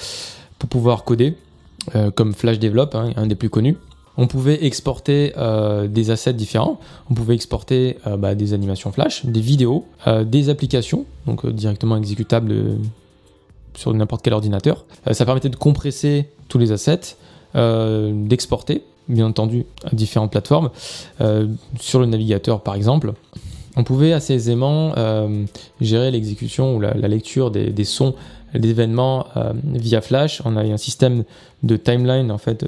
pour 0.58 0.68
pouvoir 0.68 1.04
coder, 1.04 1.36
comme 2.14 2.34
Flash 2.34 2.58
Develop, 2.58 2.94
hein, 2.94 3.12
un 3.16 3.26
des 3.26 3.34
plus 3.34 3.48
connus. 3.48 3.76
On 4.16 4.26
pouvait 4.26 4.66
exporter 4.66 5.32
euh, 5.38 5.86
des 5.86 6.10
assets 6.10 6.34
différents. 6.34 6.78
On 7.10 7.14
pouvait 7.14 7.34
exporter 7.34 7.96
euh, 8.06 8.18
bah, 8.18 8.34
des 8.34 8.52
animations 8.52 8.92
flash, 8.92 9.24
des 9.24 9.40
vidéos, 9.40 9.86
euh, 10.06 10.24
des 10.24 10.50
applications, 10.50 11.06
donc 11.26 11.46
directement 11.46 11.96
exécutables 11.96 12.54
sur 13.74 13.94
n'importe 13.94 14.22
quel 14.22 14.34
ordinateur. 14.34 14.84
ça 15.10 15.24
permettait 15.24 15.48
de 15.48 15.56
compresser 15.56 16.28
tous 16.48 16.58
les 16.58 16.70
assets, 16.70 17.16
d'exporter, 17.54 18.84
bien 19.08 19.26
entendu, 19.26 19.66
à 19.84 19.94
différentes 19.94 20.30
plateformes, 20.30 20.70
sur 21.78 22.00
le 22.00 22.06
navigateur 22.06 22.62
par 22.62 22.74
exemple. 22.74 23.12
On 23.76 23.84
pouvait 23.84 24.12
assez 24.12 24.34
aisément 24.34 24.94
gérer 25.80 26.10
l'exécution 26.10 26.76
ou 26.76 26.80
la, 26.80 26.94
lecture 26.94 27.50
des, 27.50 27.70
des 27.70 27.84
sons 27.84 28.14
d'événements 28.54 29.26
via 29.64 30.00
Flash. 30.00 30.42
On 30.44 30.56
avait 30.56 30.72
un 30.72 30.76
système 30.76 31.24
de 31.62 31.76
timeline 31.76 32.30
en 32.30 32.38
fait 32.38 32.66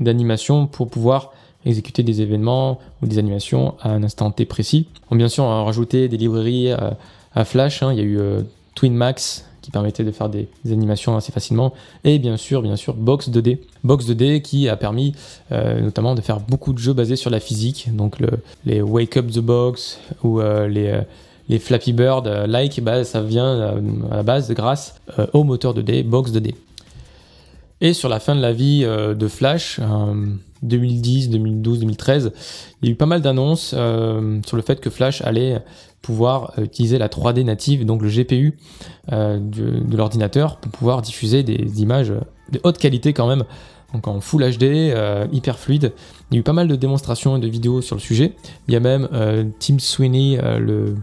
d'animation 0.00 0.66
pour 0.66 0.88
pouvoir 0.88 1.32
exécuter 1.66 2.02
des 2.02 2.22
événements 2.22 2.78
ou 3.02 3.06
des 3.06 3.18
animations 3.18 3.74
à 3.82 3.90
un 3.90 4.02
instant 4.02 4.30
T 4.30 4.44
précis. 4.44 4.86
bien 5.10 5.28
sûr, 5.28 5.44
on 5.44 5.50
a 5.50 5.64
rajouté 5.64 6.08
des 6.08 6.16
librairies 6.16 6.72
euh, 6.72 6.90
à, 7.34 7.44
Flash. 7.44 7.82
Hein. 7.82 7.92
Il 7.92 7.98
y 7.98 8.00
a 8.00 8.04
eu 8.04 8.18
euh, 8.18 8.42
TwinMax 8.74 9.44
qui 9.66 9.72
permettait 9.72 10.04
de 10.04 10.12
faire 10.12 10.28
des, 10.28 10.48
animations 10.70 11.16
assez 11.16 11.32
facilement. 11.32 11.74
Et 12.04 12.20
bien 12.20 12.36
sûr, 12.36 12.62
bien 12.62 12.76
sûr, 12.76 12.94
Box 12.94 13.28
2D. 13.28 13.58
Box 13.82 14.06
2D 14.06 14.40
qui 14.40 14.68
a 14.68 14.76
permis 14.76 15.12
euh, 15.50 15.80
notamment 15.80 16.14
de 16.14 16.20
faire 16.20 16.38
beaucoup 16.38 16.72
de 16.72 16.78
jeux 16.78 16.92
basés 16.92 17.16
sur 17.16 17.30
la 17.30 17.40
physique. 17.40 17.88
Donc 17.92 18.18
les 18.64 18.80
Wake 18.80 19.16
Up 19.16 19.26
the 19.26 19.40
Box 19.40 19.98
ou 20.22 20.40
les 20.40 21.00
les 21.48 21.60
Flappy 21.60 21.92
Bird 21.92 22.26
like, 22.26 22.80
bah, 22.82 23.04
ça 23.04 23.22
vient 23.22 23.80
à 24.10 24.16
la 24.16 24.22
base 24.22 24.52
grâce 24.52 25.00
au 25.32 25.44
moteur 25.44 25.74
2D, 25.74 26.04
Box 26.04 26.32
2D. 26.32 26.54
Et 27.80 27.92
sur 27.92 28.08
la 28.08 28.20
fin 28.20 28.34
de 28.34 28.40
la 28.40 28.52
vie 28.52 28.82
euh, 28.84 29.14
de 29.14 29.28
Flash, 29.28 29.80
2010, 30.62 31.28
2012, 31.30 31.80
2013, 31.80 32.32
il 32.80 32.88
y 32.88 32.90
a 32.90 32.92
eu 32.92 32.96
pas 32.96 33.06
mal 33.06 33.20
d'annonces 33.20 33.74
euh, 33.76 34.40
sur 34.46 34.56
le 34.56 34.62
fait 34.62 34.80
que 34.80 34.88
Flash 34.88 35.20
allait 35.22 35.62
pouvoir 36.00 36.54
euh, 36.58 36.64
utiliser 36.64 36.96
la 36.96 37.08
3D 37.08 37.44
native, 37.44 37.84
donc 37.84 38.00
le 38.00 38.08
GPU 38.08 38.56
de, 39.10 39.96
l'ordinateur, 39.96 40.56
pour 40.56 40.72
pouvoir 40.72 41.02
diffuser 41.02 41.42
des 41.42 41.82
images 41.82 42.12
de 42.50 42.60
haute 42.62 42.78
qualité 42.78 43.12
quand 43.12 43.28
même, 43.28 43.44
donc 43.92 44.08
en 44.08 44.20
Full 44.20 44.56
HD, 44.56 44.94
hyper 45.32 45.58
fluide. 45.58 45.92
Il 46.30 46.34
y 46.34 46.36
a 46.38 46.40
eu 46.40 46.42
pas 46.42 46.52
mal 46.52 46.68
de 46.68 46.76
démonstrations 46.76 47.36
et 47.36 47.40
de 47.40 47.48
vidéos 47.48 47.82
sur 47.82 47.94
le 47.94 48.00
sujet. 48.00 48.34
Il 48.68 48.74
y 48.74 48.76
a 48.76 48.80
même 48.80 49.08
Tim 49.60 49.78
Sweeney, 49.78 50.38
le, 50.58 50.96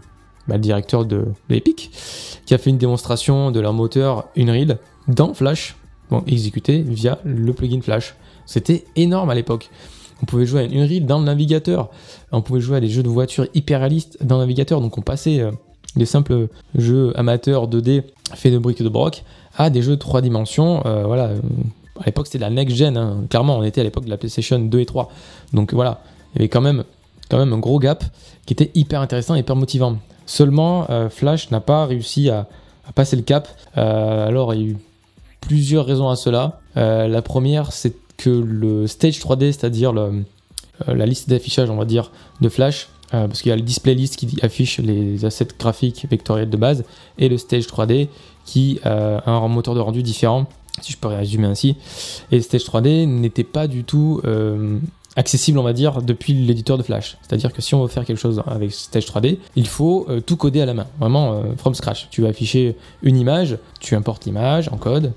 bah, 0.47 0.55
le, 0.55 0.59
directeur 0.59 1.05
de, 1.05 1.27
de, 1.49 1.55
Epic, 1.55 1.91
qui 2.45 2.53
a 2.53 2.57
fait 2.57 2.71
une 2.71 2.77
démonstration 2.77 3.51
de 3.51 3.59
leur 3.59 3.73
moteur 3.73 4.25
Unreal 4.35 4.79
dans 5.07 5.33
Flash 5.33 5.75
exécuté 6.27 6.81
via 6.81 7.19
le 7.23 7.53
plugin 7.53 7.81
Flash. 7.81 8.15
C'était 8.45 8.85
énorme 8.95 9.29
à 9.29 9.35
l'époque. 9.35 9.69
On 10.21 10.25
pouvait 10.25 10.45
jouer 10.45 10.61
à 10.61 10.63
Unreal 10.63 11.05
dans 11.05 11.19
le 11.19 11.25
navigateur. 11.25 11.89
On 12.31 12.41
pouvait 12.41 12.61
jouer 12.61 12.77
à 12.77 12.79
des 12.79 12.87
jeux 12.87 13.03
de 13.03 13.09
voitures 13.09 13.47
hyper 13.53 13.79
réalistes 13.79 14.17
dans 14.23 14.35
le 14.35 14.41
navigateur. 14.43 14.79
Donc 14.79 14.97
on 14.97 15.01
passait 15.01 15.41
euh, 15.41 15.51
des 15.97 16.05
simples 16.05 16.47
jeux 16.75 17.11
amateurs 17.19 17.67
2D 17.67 18.03
faits 18.33 18.53
de 18.53 18.57
briques 18.57 18.81
de 18.81 18.89
broc 18.89 19.23
à 19.57 19.69
des 19.69 19.81
jeux 19.81 19.91
de 19.91 19.99
3 19.99 20.21
dimensions. 20.21 20.81
Euh, 20.85 21.03
voilà. 21.05 21.31
À 21.99 22.05
l'époque, 22.05 22.27
c'était 22.27 22.39
la 22.39 22.49
next 22.49 22.75
gen. 22.75 22.95
Hein. 22.95 23.25
Clairement, 23.29 23.57
on 23.57 23.63
était 23.63 23.81
à 23.81 23.83
l'époque 23.83 24.05
de 24.05 24.09
la 24.09 24.17
PlayStation 24.17 24.59
2 24.59 24.79
et 24.79 24.85
3. 24.85 25.11
Donc 25.51 25.73
voilà, 25.73 26.01
il 26.33 26.37
y 26.37 26.41
avait 26.41 26.49
quand 26.49 26.61
même, 26.61 26.85
quand 27.29 27.37
même 27.37 27.51
un 27.51 27.59
gros 27.59 27.79
gap 27.79 28.03
qui 28.45 28.53
était 28.53 28.71
hyper 28.75 29.01
intéressant, 29.01 29.35
hyper 29.35 29.57
motivant. 29.57 29.97
Seulement, 30.25 30.87
euh, 30.89 31.09
Flash 31.09 31.51
n'a 31.51 31.59
pas 31.59 31.85
réussi 31.85 32.29
à, 32.29 32.47
passer 32.95 33.15
le 33.15 33.21
cap. 33.23 33.47
alors, 33.75 34.53
il 34.53 34.61
y 34.61 34.63
a 34.63 34.67
eu 34.69 34.77
plusieurs 35.45 35.85
raisons 35.85 36.09
à 36.09 36.15
cela. 36.15 36.59
Euh, 36.77 37.07
la 37.07 37.21
première, 37.21 37.71
c'est 37.71 37.95
que 38.17 38.29
le 38.29 38.87
stage 38.87 39.19
3D, 39.19 39.51
c'est-à-dire 39.51 39.93
euh, 39.97 40.11
la 40.87 41.05
liste 41.05 41.29
d'affichage, 41.29 41.69
on 41.69 41.75
va 41.75 41.85
dire, 41.85 42.11
de 42.41 42.49
Flash, 42.49 42.87
euh, 43.13 43.27
parce 43.27 43.41
qu'il 43.41 43.49
y 43.49 43.53
a 43.53 43.55
le 43.55 43.61
display 43.61 43.93
list 43.93 44.15
qui 44.15 44.37
affiche 44.41 44.79
les 44.79 45.25
assets 45.25 45.49
graphiques 45.59 46.07
vectoriels 46.09 46.49
de 46.49 46.57
base, 46.57 46.85
et 47.17 47.29
le 47.29 47.37
stage 47.37 47.65
3D 47.65 48.07
qui 48.45 48.79
a 48.83 49.29
un 49.29 49.47
moteur 49.47 49.73
de 49.73 49.79
rendu 49.79 50.03
différent, 50.03 50.47
si 50.81 50.91
je 50.91 50.97
peux 50.97 51.07
résumer 51.07 51.47
ainsi. 51.47 51.75
Et 52.31 52.37
le 52.37 52.41
stage 52.41 52.63
3D 52.63 53.05
n'était 53.05 53.45
pas 53.45 53.67
du 53.67 53.85
tout 53.85 54.21
accessible, 55.15 55.59
on 55.59 55.63
va 55.63 55.71
dire, 55.71 56.01
depuis 56.01 56.33
l'éditeur 56.33 56.77
de 56.77 56.83
Flash. 56.83 57.17
C'est-à-dire 57.21 57.53
que 57.53 57.61
si 57.61 57.73
on 57.73 57.81
veut 57.81 57.87
faire 57.87 58.03
quelque 58.03 58.17
chose 58.17 58.43
avec 58.47 58.73
Stage 58.73 59.05
3D, 59.05 59.37
il 59.55 59.67
faut 59.67 60.07
tout 60.25 60.35
coder 60.35 60.59
à 60.59 60.65
la 60.65 60.73
main, 60.73 60.87
vraiment 60.99 61.41
from 61.55 61.73
scratch. 61.73 62.09
Tu 62.11 62.21
vas 62.21 62.29
afficher 62.29 62.75
une 63.01 63.15
image, 63.15 63.57
tu 63.79 63.95
importes 63.95 64.25
l'image 64.25 64.67
en 64.73 64.77
code, 64.77 65.13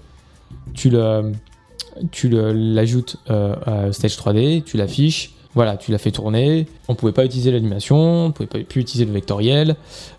tu 0.76 2.28
l'ajoutes 2.28 3.16
euh, 3.30 3.54
à 3.64 3.92
Stage 3.92 4.16
3D, 4.16 4.62
tu 4.62 4.76
l'affiches, 4.76 5.33
voilà, 5.54 5.76
tu 5.76 5.90
l'as 5.90 5.99
fait 5.99 6.11
tourner. 6.11 6.66
On 6.88 6.95
pouvait 6.95 7.12
pas 7.12 7.25
utiliser 7.25 7.50
l'animation, 7.50 8.26
on 8.26 8.33
pouvait 8.33 8.47
pas 8.47 8.59
plus 8.59 8.83
utiliser 8.83 9.06
le 9.06 9.12
vectoriel, 9.12 9.71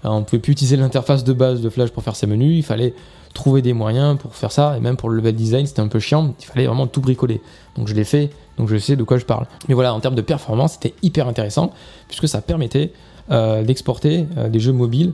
euh, 0.04 0.10
on 0.10 0.24
pouvait 0.24 0.42
plus 0.42 0.54
utiliser 0.54 0.78
l'interface 0.78 1.24
de 1.24 1.34
base 1.34 1.62
de 1.62 1.70
Flash 1.70 1.92
pour 1.92 2.04
faire 2.04 2.16
ses 2.16 2.28
menus. 2.28 2.58
Il 2.58 2.64
fallait 2.64 2.94
trouver 3.34 3.62
des 3.62 3.74
moyens 3.74 4.18
pour 4.18 4.36
faire 4.36 4.52
ça, 4.52 4.76
et 4.78 4.80
même 4.80 4.98
pour 4.98 5.10
le 5.10 5.18
level 5.18 5.36
design, 5.36 5.68
c'était 5.68 5.82
un 5.82 5.88
peu 5.88 6.00
chiant. 6.00 6.34
Il 6.40 6.46
fallait 6.46 6.66
vraiment 6.66 6.88
tout 6.88 7.02
bricoler. 7.02 7.42
Donc 7.76 7.88
je 7.88 7.94
l'ai 7.94 8.04
fait, 8.04 8.32
donc 8.58 8.68
je 8.68 8.78
sais 8.78 8.96
de 8.96 9.04
quoi 9.04 9.18
je 9.18 9.26
parle. 9.26 9.46
Mais 9.68 9.76
voilà, 9.76 9.94
en 9.94 10.00
termes 10.00 10.16
de 10.16 10.22
performance, 10.22 10.74
c'était 10.74 10.96
hyper 11.04 11.28
intéressant 11.28 11.72
puisque 12.08 12.28
ça 12.28 12.42
permettait 12.42 12.92
euh, 13.30 13.64
d'exporter 13.64 14.26
des 14.50 14.60
jeux 14.60 14.74
mobiles 14.74 15.14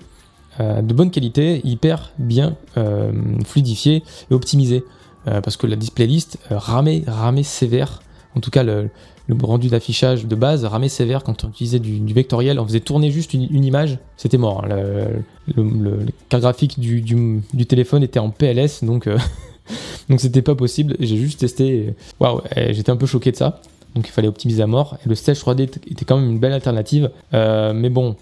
de 0.60 0.94
bonne 0.94 1.10
qualité, 1.10 1.62
hyper 1.64 2.12
bien 2.20 2.56
fluidifiés 3.44 4.04
et 4.30 4.34
optimisés. 4.36 4.84
Euh, 5.28 5.42
parce 5.42 5.58
que 5.58 5.68
la 5.68 5.76
display 5.76 6.06
list 6.06 6.38
euh, 6.52 6.58
ramait, 6.58 7.04
ramait 7.08 7.44
sévère. 7.44 8.02
En 8.36 8.40
tout 8.40 8.52
cas, 8.52 8.64
le, 8.64 8.90
rendu 9.42 9.70
d'affichage 9.70 10.26
de 10.26 10.36
base 10.36 10.66
ramait 10.66 10.90
sévère 10.90 11.24
quand 11.24 11.46
on 11.46 11.50
utilisait 11.50 11.80
du, 11.80 12.14
vectoriel. 12.14 12.60
On 12.60 12.66
faisait 12.66 12.82
tourner 12.82 13.12
juste 13.12 13.34
une, 13.34 13.64
image, 13.64 14.00
c'était 14.18 14.38
mort. 14.38 14.66
Hein. 14.66 14.76
Le, 15.56 15.64
le, 15.64 16.06
graphique 16.30 16.80
du, 16.80 17.42
téléphone 17.68 18.04
était 18.04 18.20
en 18.20 18.32
PLS, 18.32 18.84
donc 18.84 19.08
euh, 19.08 19.18
donc 20.10 20.20
c'était 20.20 20.42
pas 20.42 20.56
possible. 20.56 20.96
J'ai 21.00 21.18
juste 21.18 21.40
testé. 21.40 21.94
Waouh, 22.20 22.42
j'étais 22.72 22.92
un 22.92 22.98
peu 22.98 23.06
choqué 23.06 23.32
de 23.32 23.38
ça. 23.38 23.62
Donc 23.96 24.08
il 24.08 24.12
fallait 24.12 24.28
optimiser 24.28 24.64
à 24.64 24.68
mort. 24.68 24.98
Et 25.06 25.10
le 25.10 25.16
Stage 25.16 25.38
3D 25.38 25.62
était 25.64 26.06
quand 26.06 26.18
même 26.18 26.30
une 26.30 26.40
belle 26.40 26.54
alternative. 26.54 27.12
mais 27.32 27.90
bon, 27.90 28.18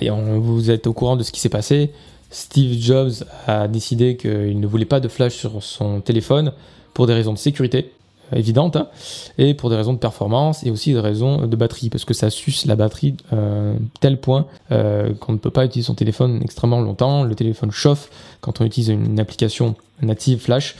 vous 0.00 0.70
êtes 0.70 0.86
au 0.86 0.92
courant 0.92 1.16
de 1.16 1.22
ce 1.22 1.32
qui 1.32 1.40
s'est 1.40 1.48
passé. 1.48 1.90
Steve 2.30 2.78
Jobs 2.80 3.24
a 3.46 3.68
décidé 3.68 4.16
qu'il 4.16 4.58
ne 4.60 4.66
voulait 4.66 4.84
pas 4.84 5.00
de 5.00 5.08
flash 5.08 5.34
sur 5.34 5.62
son 5.62 6.00
téléphone 6.00 6.52
pour 6.94 7.06
des 7.06 7.14
raisons 7.14 7.32
de 7.32 7.38
sécurité 7.38 7.92
euh, 8.32 8.38
évidentes 8.38 8.76
hein, 8.76 8.88
et 9.38 9.54
pour 9.54 9.70
des 9.70 9.76
raisons 9.76 9.92
de 9.92 9.98
performance 9.98 10.64
et 10.64 10.70
aussi 10.70 10.92
des 10.92 11.00
raisons 11.00 11.46
de 11.46 11.56
batterie 11.56 11.90
parce 11.90 12.04
que 12.04 12.14
ça 12.14 12.30
suce 12.30 12.66
la 12.66 12.74
batterie 12.74 13.16
euh, 13.32 13.76
tel 14.00 14.18
point 14.20 14.46
euh, 14.72 15.14
qu'on 15.14 15.32
ne 15.32 15.38
peut 15.38 15.50
pas 15.50 15.64
utiliser 15.64 15.86
son 15.86 15.94
téléphone 15.94 16.40
extrêmement 16.42 16.80
longtemps. 16.80 17.22
Le 17.22 17.34
téléphone 17.34 17.70
chauffe 17.70 18.10
quand 18.40 18.60
on 18.60 18.64
utilise 18.64 18.88
une 18.88 19.20
application 19.20 19.76
native 20.02 20.40
flash. 20.40 20.76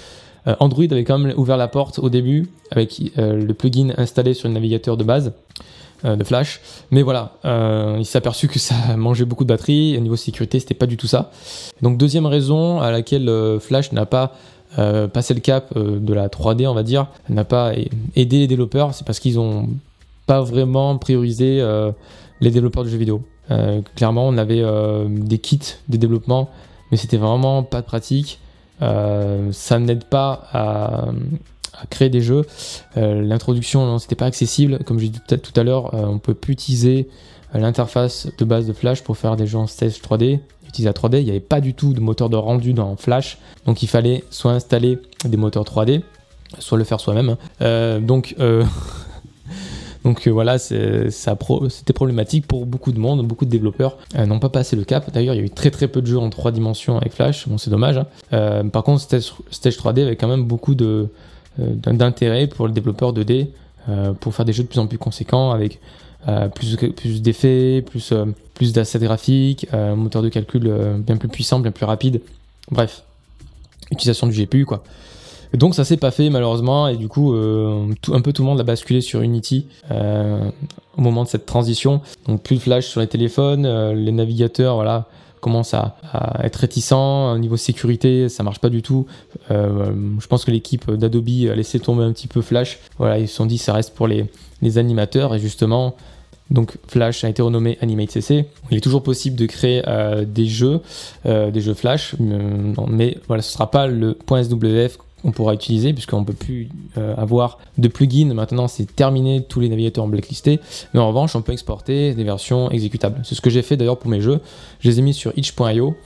Android 0.61 0.85
avait 0.85 1.03
quand 1.03 1.19
même 1.19 1.37
ouvert 1.37 1.57
la 1.57 1.67
porte 1.67 1.99
au 1.99 2.09
début 2.09 2.49
avec 2.71 3.03
le 3.17 3.53
plugin 3.53 3.93
installé 3.97 4.33
sur 4.33 4.47
le 4.47 4.55
navigateur 4.55 4.97
de 4.97 5.03
base 5.03 5.33
de 6.05 6.25
Flash. 6.25 6.61
Mais 6.91 7.03
voilà, 7.03 7.33
euh, 7.45 7.97
il 7.99 8.05
s'est 8.05 8.19
aperçu 8.19 8.49
que 8.49 8.59
ça 8.59 8.75
mangeait 8.97 9.25
beaucoup 9.25 9.45
de 9.45 9.49
batterie. 9.49 9.97
Au 9.97 10.01
niveau 10.01 10.17
sécurité, 10.17 10.61
c'était 10.61 10.75
pas 10.75 10.87
du 10.87 10.97
tout 10.97 11.07
ça. 11.07 11.31
Donc 11.83 11.99
deuxième 11.99 12.27
raison 12.27 12.81
à 12.81 12.91
laquelle 12.91 13.29
euh, 13.29 13.59
Flash 13.59 13.93
n'a 13.93 14.07
pas 14.07 14.33
passé 15.15 15.33
le 15.33 15.41
cap 15.41 15.73
de 15.79 16.13
la 16.13 16.29
3D, 16.29 16.67
on 16.67 16.75
va 16.75 16.83
dire, 16.83 17.07
n'a 17.31 17.45
pas 17.45 17.73
aidé 18.15 18.41
les 18.41 18.47
développeurs, 18.47 18.93
c'est 18.93 19.07
parce 19.07 19.21
qu'ils 19.21 19.39
ont 19.39 19.71
pas 20.27 20.43
vraiment 20.43 20.99
priorisé 20.99 21.65
les 22.43 22.51
développeurs 22.51 22.85
de 22.85 22.91
jeux 22.91 22.99
vidéo. 22.99 23.23
clairement, 23.95 24.29
on 24.29 24.37
avait 24.37 24.63
des 25.09 25.39
kits 25.39 25.77
de 25.89 25.97
développement, 25.97 26.51
mais 26.91 26.99
c'était 26.99 27.17
vraiment 27.17 27.63
pas 27.63 27.81
de 27.81 27.87
pratique. 27.87 28.39
ça 28.81 29.79
n'aide 29.79 30.05
pas 30.05 30.47
à, 30.53 31.07
créer 31.91 32.09
des 32.09 32.21
jeux. 32.21 32.45
L'introduction, 32.97 33.99
c'était 33.99 34.15
pas 34.15 34.27
accessible. 34.27 34.79
Comme 34.85 34.99
j'ai 34.99 35.09
dit 35.09 35.21
peut-être 35.21 35.53
tout 35.53 35.59
à 35.59 35.65
l'heure, 35.65 35.93
on 35.95 36.19
peut 36.19 36.35
plus 36.35 36.53
utiliser 36.53 37.09
l'interface 37.55 38.29
de 38.37 38.45
base 38.45 38.67
de 38.67 38.73
Flash 38.73 39.03
pour 39.03 39.17
faire 39.17 39.37
des 39.37 39.47
jeux 39.47 39.59
en 39.59 39.67
stage 39.67 40.01
3D. 40.01 40.41
Utiliser 40.69 40.89
la 40.89 40.93
3D, 40.93 41.19
il 41.19 41.25
n'y 41.25 41.31
avait 41.31 41.41
pas 41.41 41.61
du 41.61 41.75
tout 41.75 41.93
de 41.93 42.01
moteur 42.01 42.29
de 42.29 42.37
rendu 42.37 42.73
dans 42.73 42.97
Flash, 42.97 43.39
donc 43.67 43.83
il 43.83 43.89
fallait 43.89 44.25
soit 44.31 44.53
installer 44.53 44.99
des 45.25 45.37
moteurs 45.37 45.65
3D, 45.65 46.03
soit 46.59 46.77
le 46.77 46.85
faire 46.85 47.01
soi-même. 47.01 47.37
donc 48.01 48.35
Donc 50.07 50.29
euh, 50.29 50.31
voilà, 50.31 50.57
c'était 50.59 51.93
problématique 51.93 52.47
pour 52.47 52.65
beaucoup 52.65 52.93
de 52.93 52.99
monde, 53.01 53.27
beaucoup 53.27 53.45
de 53.45 53.51
développeurs 53.51 53.99
euh, 54.15 54.25
n'ont 54.25 54.39
pas 54.39 54.51
passé 54.51 54.77
le 54.77 54.85
cap. 54.85 55.13
D'ailleurs, 55.13 55.35
il 55.35 55.39
y 55.39 55.41
a 55.41 55.45
eu 55.45 55.51
très 55.51 55.73
très 55.73 55.89
peu 55.89 56.01
de 56.01 56.07
jeux 56.07 56.19
en 56.19 56.31
trois 56.31 56.53
dimensions 56.53 56.97
avec 56.97 57.13
Flash, 57.13 57.49
bon 57.49 57.59
c'est 57.59 57.71
dommage. 57.71 57.99
Hein. 57.99 58.07
Euh, 58.33 58.63
par 58.63 58.85
contre, 58.85 59.01
Stage, 59.03 59.33
3D 59.77 60.03
avait 60.03 60.15
quand 60.15 60.29
même 60.29 60.45
beaucoup 60.45 60.77
d'intérêt 61.59 62.47
pour 62.47 62.67
le 62.67 62.73
développeur 62.73 63.13
2D 63.13 63.49
pour 64.21 64.35
faire 64.35 64.45
des 64.45 64.53
jeux 64.53 64.63
de 64.63 64.69
plus 64.69 64.79
en 64.79 64.87
plus 64.87 64.99
conséquents 64.99 65.51
avec 65.53 65.81
plus, 66.55 66.77
plus 66.97 67.23
d'effets, 67.23 67.83
plus, 67.83 68.13
plus 68.55 68.73
d'assets 68.73 68.99
graphiques, 68.99 69.67
moteur 69.73 70.23
de 70.23 70.29
calcul 70.29 70.71
bien 70.99 71.17
plus 71.17 71.29
puissant, 71.29 71.61
bien 71.61 71.71
plus 71.71 71.87
rapide. 71.87 72.21
Bref, 72.71 73.05
utilisation 73.91 74.27
du 74.27 74.45
GPU 74.45 74.65
quoi 74.65 74.83
donc 75.55 75.75
ça 75.75 75.85
s'est 75.85 75.97
pas 75.97 76.11
fait 76.11 76.31
malheureusement 76.31 76.89
et 76.89 76.97
du 76.97 77.09
coup 77.09 77.35
euh, 77.35 77.87
un 78.13 78.21
peu 78.21 78.33
tout 78.33 78.43
le 78.43 78.49
monde 78.49 78.61
a 78.61 78.65
basculé 78.65 79.01
sur 79.01 79.23
Unity 79.23 79.67
euh, 79.91 80.51
au 80.97 81.01
moment 81.01 81.25
de 81.25 81.29
cette 81.29 81.47
transition. 81.47 82.01
Donc 82.27 82.43
plus 82.43 82.57
de 82.57 82.61
flash 82.61 82.87
sur 82.87 83.01
les 83.01 83.07
téléphones, 83.07 83.65
euh, 83.65 83.95
les 83.95 84.13
navigateurs 84.13 84.75
voilà 84.75 85.07
commencent 85.41 85.75
à, 85.75 85.97
être 86.43 86.57
réticents 86.57 87.33
au 87.33 87.39
niveau 87.39 87.57
sécurité, 87.57 88.29
ça 88.29 88.43
marche 88.43 88.59
pas 88.59 88.69
du 88.69 88.83
tout. 88.83 89.07
je 89.51 90.27
pense 90.27 90.45
que 90.45 90.51
l'équipe 90.51 90.91
d'Adobe 90.91 91.29
a 91.51 91.55
laissé 91.55 91.81
tomber 91.81 92.05
un 92.05 92.13
petit 92.13 92.29
peu 92.29 92.43
Flash. 92.43 92.79
Voilà 92.99 93.19
ils 93.19 93.29
se 93.29 93.37
sont 93.37 93.47
dit 93.47 93.59
ça 93.59 93.73
reste 93.73 93.95
pour 93.95 94.09
les, 94.09 94.27
animateurs 94.79 95.35
et 95.35 95.39
justement 95.39 95.97
donc 96.51 96.77
Flash 96.89 97.25
a 97.25 97.29
été 97.29 97.43
renommé 97.43 97.79
Animate 97.81 98.11
CC. 98.11 98.47
Il 98.71 98.79
est 98.79 98.81
toujours 98.81 99.03
possible 99.03 99.37
de 99.37 99.47
créer 99.47 99.83
des 100.27 100.47
jeux, 100.47 100.81
des 101.25 101.61
jeux 101.61 101.75
Flash, 101.75 102.15
mais 102.19 103.19
voilà, 103.27 103.43
ce 103.43 103.53
sera 103.53 103.71
pas 103.71 103.87
le 103.87 104.17
.swf 104.29 104.99
on 105.27 105.33
pourra 105.33 105.53
utiliser 105.53 105.93
puisqu'on 105.93 106.25
peut 106.25 106.33
plus 106.33 106.69
euh, 106.97 107.15
avoir 107.17 107.59
de 107.77 107.89
plugins. 107.89 108.33
Maintenant, 108.33 108.69
c'est 108.69 108.95
terminé 108.95 109.43
tous 109.43 109.61
les 109.61 109.69
navigateurs 109.69 110.07
blacklistés. 110.07 110.61
Mais 110.95 111.01
en 111.01 111.09
revanche, 111.09 111.35
on 111.35 111.43
peut 111.43 111.53
exporter 111.53 112.15
des 112.15 112.25
versions 112.25 112.71
exécutables. 112.71 113.21
C'est 113.25 113.35
ce 113.35 113.41
que 113.41 113.51
j'ai 113.51 113.63
fait 113.63 113.77
d'ailleurs 113.77 113.99
pour 113.99 114.09
mes 114.09 114.21
jeux. 114.21 114.41
Je 114.81 114.89
les 114.89 115.01
ai 115.01 115.03
mis 115.03 115.13
sur 115.13 115.33
itch.io 115.37 115.97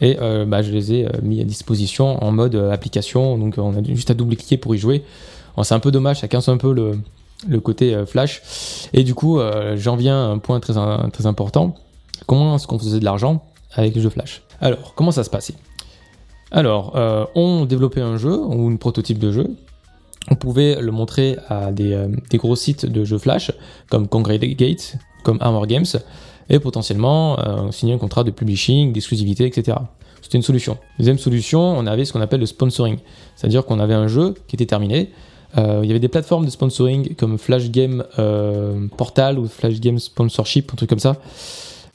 et 0.00 0.16
euh, 0.18 0.46
bah, 0.46 0.62
je 0.62 0.72
les 0.72 0.94
ai 0.94 1.06
euh, 1.06 1.10
mis 1.22 1.42
à 1.42 1.44
disposition 1.44 2.24
en 2.24 2.32
mode 2.32 2.54
application. 2.54 3.36
Donc, 3.36 3.56
on 3.58 3.76
a 3.76 3.82
juste 3.84 4.10
à 4.10 4.14
double-cliquer 4.14 4.56
pour 4.56 4.74
y 4.74 4.78
jouer. 4.78 5.04
c'est 5.62 5.74
un 5.74 5.80
peu 5.80 5.90
dommage, 5.90 6.20
ça 6.20 6.28
casse 6.28 6.48
un 6.48 6.56
peu 6.56 6.72
le, 6.72 7.60
côté 7.60 7.94
flash. 8.06 8.42
Et 8.94 9.04
du 9.04 9.14
coup, 9.14 9.38
j'en 9.76 9.96
viens 9.96 10.16
à 10.16 10.28
un 10.28 10.38
point 10.38 10.58
très, 10.60 10.74
très 11.12 11.26
important. 11.26 11.74
Comment 12.26 12.56
est-ce 12.56 12.66
qu'on 12.66 12.78
faisait 12.78 13.00
de 13.00 13.04
l'argent 13.04 13.44
avec 13.74 13.94
les 13.94 14.00
jeux 14.00 14.10
flash? 14.10 14.42
Alors, 14.60 14.94
comment 14.94 15.10
ça 15.10 15.24
se 15.24 15.30
passait? 15.30 15.54
Alors, 16.50 16.96
euh, 16.96 17.26
on 17.34 17.64
développait 17.64 18.00
un 18.00 18.16
jeu 18.16 18.36
ou 18.36 18.68
un 18.68 18.76
prototype 18.76 19.18
de 19.18 19.30
jeu. 19.30 19.46
On 20.30 20.34
pouvait 20.34 20.80
le 20.80 20.90
montrer 20.90 21.36
à 21.48 21.70
des, 21.70 21.92
euh, 21.92 22.08
gros 22.34 22.56
sites 22.56 22.86
de 22.86 23.04
jeux 23.04 23.18
flash 23.18 23.52
comme 23.88 24.08
Congregate, 24.08 24.96
comme 25.22 25.38
Armor 25.40 25.66
Games, 25.66 25.86
et 26.48 26.58
potentiellement 26.58 27.38
euh, 27.38 27.70
signer 27.70 27.94
un 27.94 27.98
contrat 27.98 28.24
de 28.24 28.30
publishing, 28.30 28.92
d'exclusivité, 28.92 29.46
etc. 29.46 29.78
C'était 30.22 30.38
une 30.38 30.42
solution. 30.42 30.76
Deuxième 30.98 31.18
solution, 31.18 31.60
on 31.60 31.86
avait 31.86 32.04
ce 32.04 32.12
qu'on 32.12 32.20
appelle 32.20 32.40
le 32.40 32.46
sponsoring, 32.46 32.98
c'est-à-dire 33.36 33.64
qu'on 33.64 33.78
avait 33.78 33.94
un 33.94 34.08
jeu 34.08 34.34
qui 34.48 34.56
était 34.56 34.66
terminé. 34.66 35.10
il 35.56 35.86
y 35.86 35.90
avait 35.90 35.98
des 35.98 36.08
plateformes 36.08 36.44
de 36.44 36.50
sponsoring 36.50 37.14
comme 37.14 37.38
Flash 37.38 37.70
Game 37.70 38.04
Portal 38.96 39.38
ou 39.38 39.48
Flash 39.48 39.80
Game 39.80 39.98
Sponsorship, 39.98 40.72
un 40.72 40.76
truc 40.76 40.90
comme 40.90 40.98
ça 40.98 41.16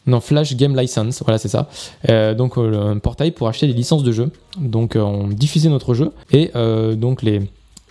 non, 0.08 0.22
Flash 0.22 0.56
Game 0.56 0.76
License, 0.76 1.24
voilà, 1.24 1.38
c'est 1.38 1.48
ça. 1.48 1.68
Euh, 2.10 2.36
donc, 2.36 2.58
euh, 2.58 2.92
un 2.92 3.00
portail 3.00 3.32
pour 3.32 3.48
acheter 3.48 3.66
des 3.68 3.74
licences 3.74 4.04
de 4.04 4.12
jeux. 4.12 4.32
Donc, 4.58 4.96
euh, 4.96 5.02
on 5.02 5.28
diffusait 5.28 5.70
notre 5.70 5.94
jeu 5.94 6.12
et 6.32 6.52
donc 6.96 7.22
les, 7.22 7.42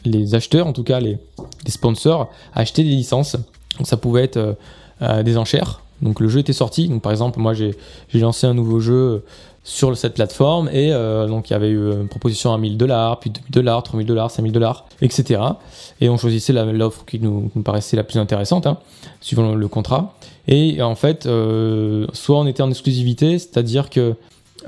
les 0.04 0.34
acheteurs, 0.34 0.66
en 0.66 0.72
tout 0.72 0.84
cas 0.84 1.00
les, 1.00 1.18
les 1.64 1.70
sponsors, 1.70 2.30
achetaient 2.54 2.84
des 2.84 2.90
licences. 2.90 3.36
Donc, 3.78 3.86
ça 3.86 3.96
pouvait 3.96 4.24
être 4.24 4.56
des 5.00 5.36
enchères. 5.36 5.80
Donc, 6.02 6.20
le 6.20 6.28
jeu 6.28 6.40
était 6.40 6.52
sorti. 6.52 6.88
Donc, 6.88 7.02
par 7.02 7.12
exemple, 7.12 7.40
moi, 7.40 7.54
j'ai 7.54 7.74
lancé 8.14 8.46
un 8.46 8.54
nouveau 8.54 8.80
jeu 8.80 9.24
sur 9.64 9.96
cette 9.96 10.14
plateforme 10.14 10.68
et 10.68 10.90
donc 11.26 11.48
il 11.48 11.54
y 11.54 11.56
avait 11.56 11.70
eu 11.70 11.90
une 11.92 12.08
proposition 12.08 12.52
à 12.52 12.58
1000 12.58 12.76
dollars, 12.76 13.18
puis 13.18 13.30
2000 13.30 13.50
dollars, 13.50 13.82
3000 13.82 14.06
dollars, 14.06 14.30
5000 14.30 14.52
dollars, 14.52 14.84
etc. 15.00 15.40
Et 16.02 16.10
on 16.10 16.18
choisissait 16.18 16.52
l'offre 16.52 17.04
qui 17.06 17.18
nous, 17.18 17.50
paraissait 17.64 17.96
la 17.96 18.04
plus 18.04 18.18
intéressante, 18.18 18.66
hein, 18.66 18.78
suivant 19.20 19.54
le 19.54 19.68
contrat. 19.68 20.14
Et 20.48 20.82
en 20.82 20.94
fait, 20.94 21.26
euh, 21.26 22.06
soit 22.12 22.38
on 22.38 22.46
était 22.46 22.62
en 22.62 22.70
exclusivité, 22.70 23.38
c'est-à-dire 23.38 23.90
que 23.90 24.14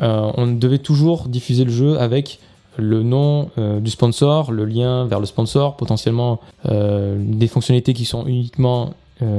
euh, 0.03 0.31
on 0.37 0.47
devait 0.47 0.79
toujours 0.79 1.29
diffuser 1.29 1.65
le 1.65 1.71
jeu 1.71 1.99
avec 1.99 2.39
le 2.79 3.03
nom 3.03 3.51
euh, 3.59 3.81
du 3.81 3.91
sponsor, 3.91 4.53
le 4.53 4.65
lien 4.65 5.07
vers 5.07 5.21
le 5.21 5.27
sponsor, 5.27 5.77
potentiellement 5.77 6.41
des 6.65 7.49
fonctionnalités 7.49 7.95
qui 7.95 8.05
sont 8.05 8.27
uniquement 8.27 8.95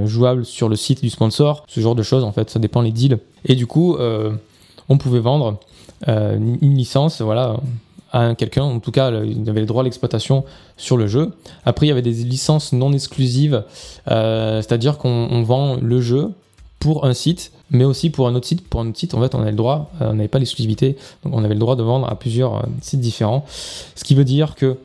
jouables 0.05 0.43
sur 0.43 0.69
le 0.69 0.75
site 0.75 1.03
du 1.03 1.09
sponsor, 1.11 1.63
ce 1.67 1.79
genre 1.81 1.93
de 1.93 2.01
choses 2.01 2.23
en 2.23 2.31
fait, 2.31 2.49
ça 2.49 2.57
dépend 2.59 2.81
les 2.81 2.91
deals. 2.91 3.19
Et 3.45 3.53
du 3.53 3.67
coup, 3.67 3.97
on 4.89 4.97
pouvait 4.97 5.19
vendre 5.19 5.59
une 6.07 6.75
licence, 6.75 7.21
voilà, 7.21 7.57
à 8.11 8.35
quelqu'un, 8.35 8.63
en 8.63 8.79
tout 8.79 8.91
cas, 8.91 9.11
il 9.23 9.49
avait 9.49 9.59
le 9.59 9.65
droit 9.65 9.81
à 9.81 9.83
l'exploitation 9.83 10.45
sur 10.77 10.97
le 10.97 11.07
jeu. 11.07 11.33
Après, 11.65 11.85
il 11.85 11.89
y 11.89 11.91
avait 11.91 12.01
des 12.01 12.11
licences 12.11 12.73
non 12.73 12.93
exclusives, 12.93 13.63
euh, 14.07 14.61
c'est-à-dire 14.61 14.97
qu'on 14.97 15.43
vend 15.43 15.77
le 15.81 16.01
jeu 16.01 16.31
pour 16.79 17.05
un 17.05 17.13
site, 17.13 17.51
mais 17.69 17.83
aussi 17.83 18.09
pour 18.09 18.27
un 18.27 18.35
autre 18.35 18.47
site. 18.47 18.67
Pour 18.67 18.81
un 18.81 18.87
autre 18.87 18.97
site, 18.97 19.13
en 19.13 19.21
fait, 19.21 19.35
on 19.35 19.41
avait 19.41 19.51
le 19.51 19.57
droit, 19.57 19.91
euh, 20.01 20.11
on 20.11 20.13
n'avait 20.15 20.29
pas 20.29 20.39
l'exclusivité, 20.39 20.95
donc 21.23 21.35
on 21.35 21.43
avait 21.43 21.53
le 21.53 21.59
droit 21.59 21.75
de 21.75 21.83
vendre 21.83 22.09
à 22.09 22.15
plusieurs 22.15 22.55
euh, 22.55 22.67
sites 22.81 23.01
différents. 23.01 23.45
Ce 23.95 24.03
qui 24.03 24.15
veut 24.15 24.25
dire 24.25 24.55
que 24.55 24.77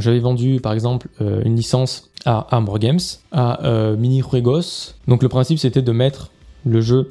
j'avais 0.00 0.18
vendu, 0.18 0.60
par 0.60 0.72
exemple, 0.72 1.06
une 1.20 1.54
licence 1.54 2.10
à 2.24 2.48
Armor 2.50 2.80
Games, 2.80 2.98
à 3.30 3.60
Mini 3.96 4.20
Juegos. 4.20 4.94
Donc 5.06 5.22
le 5.22 5.28
principe, 5.28 5.60
c'était 5.60 5.80
de 5.80 5.92
mettre 5.92 6.32
le 6.64 6.80
jeu 6.80 7.08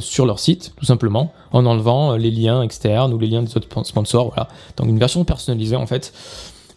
sur 0.00 0.26
leur 0.26 0.38
site, 0.38 0.72
tout 0.76 0.84
simplement, 0.84 1.32
en 1.52 1.66
enlevant 1.66 2.12
euh, 2.12 2.16
les 2.18 2.30
liens 2.30 2.62
externes 2.62 3.12
ou 3.12 3.18
les 3.18 3.26
liens 3.26 3.42
des 3.42 3.56
autres 3.56 3.84
sponsors. 3.84 4.28
Voilà. 4.28 4.48
Donc 4.76 4.88
une 4.88 4.98
version 4.98 5.24
personnalisée 5.24 5.76
en 5.76 5.86
fait 5.86 6.12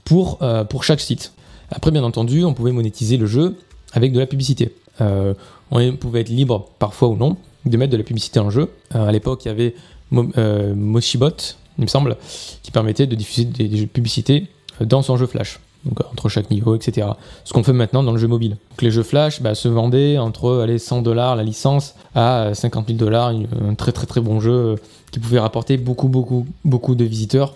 pour, 0.03 0.39
euh, 0.41 0.63
pour 0.63 0.83
chaque 0.83 0.99
site. 0.99 1.33
Après, 1.71 1.91
bien 1.91 2.03
entendu, 2.03 2.43
on 2.43 2.53
pouvait 2.53 2.71
monétiser 2.71 3.17
le 3.17 3.25
jeu 3.25 3.57
avec 3.93 4.11
de 4.11 4.19
la 4.19 4.27
publicité. 4.27 4.73
Euh, 4.99 5.33
on 5.71 5.95
pouvait 5.95 6.21
être 6.21 6.29
libre, 6.29 6.69
parfois 6.79 7.07
ou 7.07 7.15
non, 7.15 7.37
de 7.65 7.77
mettre 7.77 7.91
de 7.91 7.97
la 7.97 8.03
publicité 8.03 8.39
en 8.39 8.49
jeu. 8.49 8.69
à 8.91 9.11
l'époque, 9.11 9.45
il 9.45 9.47
y 9.47 9.51
avait 9.51 9.75
Moshibot, 10.11 11.29
il 11.77 11.83
me 11.83 11.87
semble, 11.87 12.17
qui 12.61 12.71
permettait 12.71 13.07
de 13.07 13.15
diffuser 13.15 13.45
des, 13.45 13.69
des 13.69 13.77
jeux 13.77 13.85
de 13.85 13.89
publicité 13.89 14.47
dans 14.81 15.01
son 15.01 15.15
jeu 15.15 15.27
Flash 15.27 15.59
donc 15.85 15.99
entre 16.11 16.29
chaque 16.29 16.49
niveau, 16.51 16.75
etc. 16.75 17.07
Ce 17.43 17.53
qu'on 17.53 17.63
fait 17.63 17.73
maintenant 17.73 18.03
dans 18.03 18.11
le 18.11 18.17
jeu 18.17 18.27
mobile. 18.27 18.51
Donc 18.51 18.81
les 18.81 18.91
jeux 18.91 19.03
Flash 19.03 19.41
bah, 19.41 19.55
se 19.55 19.67
vendaient 19.67 20.17
entre 20.17 20.61
allez, 20.61 20.77
100 20.77 21.01
dollars 21.01 21.35
la 21.35 21.43
licence 21.43 21.95
à 22.15 22.53
50 22.53 22.87
000 22.87 22.99
dollars, 22.99 23.29
un 23.29 23.73
très 23.75 23.91
très 23.91 24.05
très 24.05 24.21
bon 24.21 24.39
jeu 24.39 24.51
euh, 24.51 24.75
qui 25.11 25.19
pouvait 25.19 25.39
rapporter 25.39 25.77
beaucoup 25.77 26.07
beaucoup 26.07 26.45
beaucoup 26.65 26.95
de 26.95 27.03
visiteurs. 27.03 27.55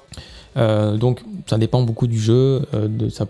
Euh, 0.57 0.95
donc 0.97 1.21
ça 1.47 1.57
dépend 1.57 1.81
beaucoup 1.81 2.07
du 2.07 2.19
jeu, 2.19 2.65
euh, 2.73 2.87
de 2.87 3.09
son, 3.09 3.25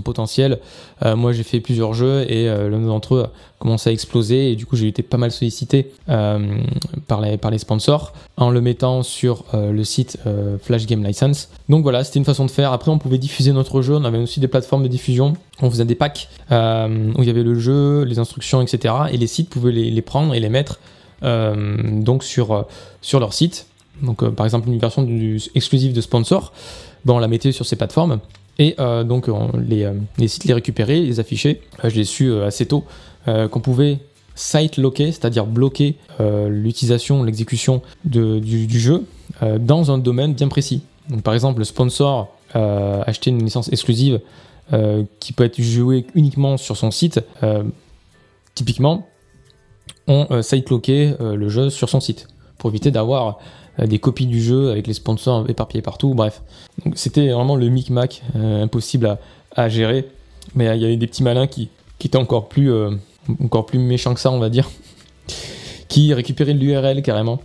potentiel. 0.00 0.58
Euh, 1.04 1.16
moi 1.16 1.32
j'ai 1.32 1.42
fait 1.42 1.60
plusieurs 1.60 1.92
jeux 1.92 2.24
et 2.30 2.46
l'un 2.46 2.80
d'entre 2.80 3.14
eux 3.16 3.22
a 3.24 3.30
commencé 3.58 3.90
à 3.90 3.92
exploser 3.92 4.52
et 4.52 4.56
du 4.56 4.66
coup 4.66 4.76
j'ai 4.76 4.88
été 4.88 5.02
pas 5.02 5.18
mal 5.18 5.30
sollicité 5.30 5.92
par, 6.06 7.20
les, 7.20 7.36
par 7.36 7.50
les 7.50 7.58
sponsors 7.58 8.12
en 8.36 8.50
le 8.50 8.60
mettant 8.60 9.02
sur 9.02 9.44
le 9.52 9.84
site 9.84 10.18
Flash 10.62 10.86
Game 10.86 11.04
License. 11.04 11.48
Donc 11.68 11.82
voilà, 11.82 12.04
c'était 12.04 12.18
une 12.18 12.24
façon 12.24 12.44
de 12.44 12.50
faire. 12.50 12.72
Après 12.72 12.90
on 12.90 12.98
pouvait 12.98 13.18
diffuser 13.18 13.52
notre 13.52 13.82
jeu, 13.82 13.96
on 13.96 14.04
avait 14.04 14.18
aussi 14.18 14.40
des 14.40 14.48
plateformes 14.48 14.82
de 14.82 14.88
diffusion, 14.88 15.34
on 15.60 15.70
faisait 15.70 15.84
des 15.84 15.94
packs 15.94 16.28
où 16.50 16.54
il 16.54 17.24
y 17.24 17.30
avait 17.30 17.42
le 17.42 17.58
jeu, 17.58 18.02
les 18.04 18.18
instructions, 18.18 18.62
etc. 18.62 18.94
Et 19.12 19.16
les 19.16 19.26
sites 19.26 19.48
pouvaient 19.48 19.72
les, 19.72 19.90
les 19.90 20.02
prendre 20.02 20.34
et 20.34 20.40
les 20.40 20.48
mettre 20.48 20.80
donc 21.22 22.24
sur, 22.24 22.66
sur 23.00 23.20
leur 23.20 23.32
site 23.32 23.66
donc, 24.02 24.22
euh, 24.22 24.30
par 24.30 24.46
exemple, 24.46 24.68
une 24.68 24.78
version 24.78 25.06
exclusive 25.54 25.92
de 25.92 26.00
sponsor, 26.00 26.52
on 27.06 27.18
la 27.18 27.28
mettait 27.28 27.52
sur 27.52 27.66
ces 27.66 27.76
plateformes. 27.76 28.20
Et 28.58 28.74
euh, 28.78 29.04
donc, 29.04 29.28
les, 29.58 29.84
euh, 29.84 29.94
les, 30.18 30.28
sites 30.28 30.44
les 30.44 30.54
récupéraient, 30.54 31.00
les 31.00 31.20
affichaient. 31.20 31.60
je 31.82 31.94
l'ai 31.94 32.04
su 32.04 32.32
assez 32.42 32.66
tôt 32.66 32.84
qu'on 33.24 33.60
pouvait 33.60 33.98
site 34.34 34.78
locker, 34.78 35.12
c'est-à-dire 35.12 35.46
bloquer 35.46 35.94
l'utilisation, 36.18 37.22
l'exécution 37.22 37.82
du, 38.04 38.40
du, 38.40 38.80
jeu 38.80 39.04
dans 39.60 39.92
un 39.92 39.98
domaine 39.98 40.34
bien 40.34 40.48
précis. 40.48 40.82
Donc, 41.08 41.22
par 41.22 41.32
exemple, 41.32 41.60
le 41.60 41.64
sponsor 41.64 42.34
acheter 42.52 43.30
une 43.30 43.44
licence 43.44 43.72
exclusive 43.72 44.20
qui 45.20 45.32
peut 45.32 45.44
être 45.44 45.62
jouée 45.62 46.04
uniquement 46.16 46.56
sur 46.56 46.76
son 46.76 46.90
site. 46.90 47.20
typiquement, 48.56 49.06
on 50.08 50.42
site 50.42 50.70
locker 50.70 51.14
le 51.20 51.48
jeu 51.48 51.70
sur 51.70 51.88
son 51.88 52.00
site 52.00 52.26
pour 52.62 52.70
éviter 52.70 52.92
d'avoir 52.92 53.40
des 53.82 53.98
copies 53.98 54.26
du 54.26 54.40
jeu 54.40 54.70
avec 54.70 54.86
les 54.86 54.94
sponsors 54.94 55.50
éparpillés 55.50 55.82
partout. 55.82 56.14
Bref, 56.14 56.42
c'était 56.94 57.30
vraiment 57.30 57.56
le 57.56 57.68
micmac 57.68 58.22
impossible 58.34 59.18
à, 59.56 59.68
gérer. 59.68 60.06
Mais 60.54 60.76
il 60.76 60.80
y 60.80 60.84
avait 60.84 60.96
des 60.96 61.08
petits 61.08 61.24
malins 61.24 61.48
qui, 61.48 61.70
étaient 62.04 62.18
encore 62.18 62.48
plus, 62.48 62.70
encore 63.42 63.66
plus 63.66 63.80
méchants 63.80 64.14
que 64.14 64.20
ça, 64.20 64.30
on 64.30 64.38
va 64.38 64.48
dire, 64.48 64.70
qui 65.88 66.14
récupéraient 66.14 66.54
l'URL 66.54 67.02
carrément 67.02 67.40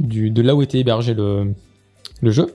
de 0.00 0.42
là 0.42 0.56
où 0.56 0.62
était 0.62 0.78
hébergé 0.78 1.14
le, 1.14 1.54
jeu, 2.22 2.52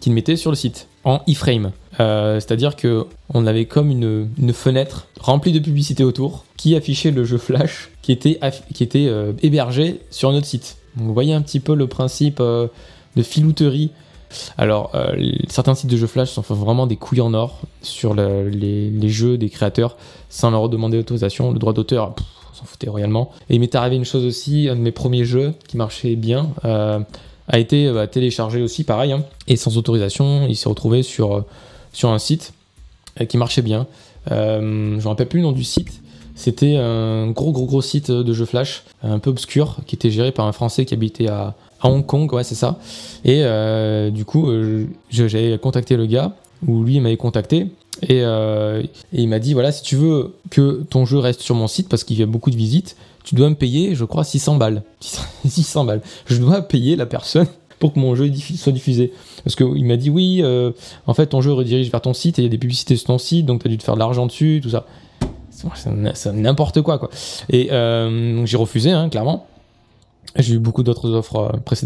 qui 0.00 0.08
le 0.08 0.14
mettaient 0.14 0.36
sur 0.36 0.50
le 0.50 0.56
site 0.56 0.88
en 1.04 1.20
iframe. 1.26 1.72
Euh, 2.00 2.40
c'est-à-dire 2.40 2.76
que 2.76 3.06
on 3.32 3.46
avait 3.46 3.66
comme 3.66 3.90
une, 3.90 4.52
fenêtre 4.52 5.08
remplie 5.20 5.52
de 5.52 5.58
publicité 5.58 6.04
autour 6.04 6.44
qui 6.56 6.74
affichait 6.74 7.10
le 7.10 7.24
jeu 7.24 7.38
Flash 7.38 7.90
qui 8.02 8.12
était, 8.12 8.40
qui 8.72 8.82
était 8.82 9.06
euh, 9.06 9.32
hébergé 9.42 10.00
sur 10.10 10.32
notre 10.32 10.46
site. 10.46 10.76
Vous 10.96 11.12
voyez 11.12 11.34
un 11.34 11.42
petit 11.42 11.60
peu 11.60 11.74
le 11.74 11.86
principe 11.86 12.38
euh, 12.40 12.68
de 13.16 13.22
filouterie. 13.22 13.90
Alors, 14.58 14.90
certains 15.48 15.76
sites 15.76 15.88
de 15.88 15.96
jeux 15.96 16.08
Flash 16.08 16.30
sont 16.30 16.42
vraiment 16.42 16.88
des 16.88 16.96
couilles 16.96 17.20
en 17.20 17.34
or 17.34 17.60
sur 17.82 18.14
les, 18.14 19.08
jeux 19.08 19.38
des 19.38 19.48
créateurs 19.48 19.96
sans 20.28 20.50
leur 20.50 20.68
demander 20.68 20.96
d'autorisation. 20.96 21.52
Le 21.52 21.60
droit 21.60 21.72
d'auteur, 21.72 22.16
on 22.50 22.54
s'en 22.56 22.64
foutait 22.64 22.90
royalement. 22.90 23.30
Et 23.48 23.54
il 23.54 23.60
m'est 23.60 23.72
arrivé 23.76 23.94
une 23.94 24.04
chose 24.04 24.24
aussi, 24.24 24.68
un 24.68 24.74
de 24.74 24.80
mes 24.80 24.90
premiers 24.90 25.24
jeux 25.24 25.54
qui 25.68 25.76
marchait 25.76 26.16
bien 26.16 26.48
a 26.64 27.58
été 27.60 27.92
bah, 27.92 28.08
téléchargé 28.08 28.60
aussi, 28.60 28.82
pareil, 28.82 29.12
hein, 29.12 29.22
et 29.46 29.54
sans 29.54 29.78
autorisation, 29.78 30.48
il 30.48 30.56
s'est 30.56 30.68
retrouvé 30.68 31.04
sur 31.04 31.44
sur 31.94 32.10
un 32.10 32.18
site 32.18 32.52
euh, 33.20 33.24
qui 33.24 33.38
marchait 33.38 33.62
bien. 33.62 33.86
Euh, 34.30 34.60
je 34.60 34.96
ne 34.96 35.02
me 35.02 35.08
rappelle 35.08 35.28
plus 35.28 35.38
le 35.38 35.44
nom 35.44 35.52
du 35.52 35.64
site. 35.64 36.02
C'était 36.34 36.76
un 36.76 37.30
gros 37.30 37.52
gros 37.52 37.66
gros 37.66 37.82
site 37.82 38.10
de 38.10 38.32
jeux 38.32 38.44
flash, 38.44 38.82
un 39.02 39.18
peu 39.18 39.30
obscur, 39.30 39.78
qui 39.86 39.94
était 39.94 40.10
géré 40.10 40.32
par 40.32 40.46
un 40.46 40.52
Français 40.52 40.84
qui 40.84 40.94
habitait 40.94 41.28
à, 41.28 41.54
Hong 41.82 42.04
Kong, 42.04 42.32
ouais 42.32 42.44
c'est 42.44 42.54
ça. 42.54 42.78
Et 43.24 43.42
euh, 43.44 44.10
du 44.10 44.24
coup, 44.24 44.48
j'avais 45.10 45.58
contacté 45.58 45.96
le 45.96 46.06
gars, 46.06 46.32
ou 46.66 46.82
lui 46.82 46.98
m'avait 46.98 47.16
contacté, 47.16 47.68
et, 48.08 48.24
il 49.12 49.28
m'a 49.28 49.38
dit 49.38 49.52
voilà, 49.52 49.70
si 49.70 49.82
tu 49.82 49.96
veux 49.96 50.34
que 50.50 50.82
ton 50.88 51.04
jeu 51.04 51.18
reste 51.18 51.42
sur 51.42 51.54
mon 51.54 51.68
site, 51.68 51.88
parce 51.88 52.04
qu'il 52.04 52.18
y 52.18 52.22
a 52.22 52.26
beaucoup 52.26 52.50
de 52.50 52.56
visites, 52.56 52.96
tu 53.24 53.34
dois 53.34 53.48
me 53.48 53.54
payer, 53.54 53.94
je 53.94 54.04
crois, 54.04 54.22
600 54.22 54.56
balles. 54.56 54.82
600 55.48 55.84
balles. 55.86 56.02
Je 56.26 56.36
dois 56.36 56.62
payer 56.62 56.94
la 56.94 57.06
personne 57.06 57.46
pour 57.78 57.92
que 57.92 57.98
mon 57.98 58.14
jeu 58.14 58.30
soit 58.56 58.72
diffusé. 58.72 59.12
Parce 59.42 59.56
qu'il 59.56 59.84
m'a 59.84 59.96
dit 59.96 60.10
oui, 60.10 60.40
euh, 60.42 60.70
en 61.06 61.14
fait 61.14 61.26
ton 61.26 61.40
jeu 61.40 61.52
redirige 61.52 61.90
vers 61.90 62.02
ton 62.02 62.14
site 62.14 62.38
et 62.38 62.42
il 62.42 62.44
y 62.44 62.48
a 62.48 62.50
des 62.50 62.58
publicités 62.58 62.96
sur 62.96 63.06
ton 63.06 63.18
site, 63.18 63.46
donc 63.46 63.62
tu 63.62 63.68
as 63.68 63.70
dû 63.70 63.78
te 63.78 63.82
faire 63.82 63.94
de 63.94 63.98
l'argent 63.98 64.26
dessus, 64.26 64.60
tout 64.62 64.70
ça. 64.70 64.86
C'est 65.54 66.32
n'importe 66.32 66.82
quoi 66.82 66.98
quoi. 66.98 67.10
Et 67.50 67.72
euh, 67.72 68.44
j'ai 68.46 68.56
refusé, 68.56 68.90
hein, 68.90 69.08
clairement. 69.08 69.46
J'ai 70.36 70.54
eu 70.54 70.58
beaucoup 70.58 70.82
d'autres 70.82 71.10
offres 71.10 71.36
euh, 71.36 71.76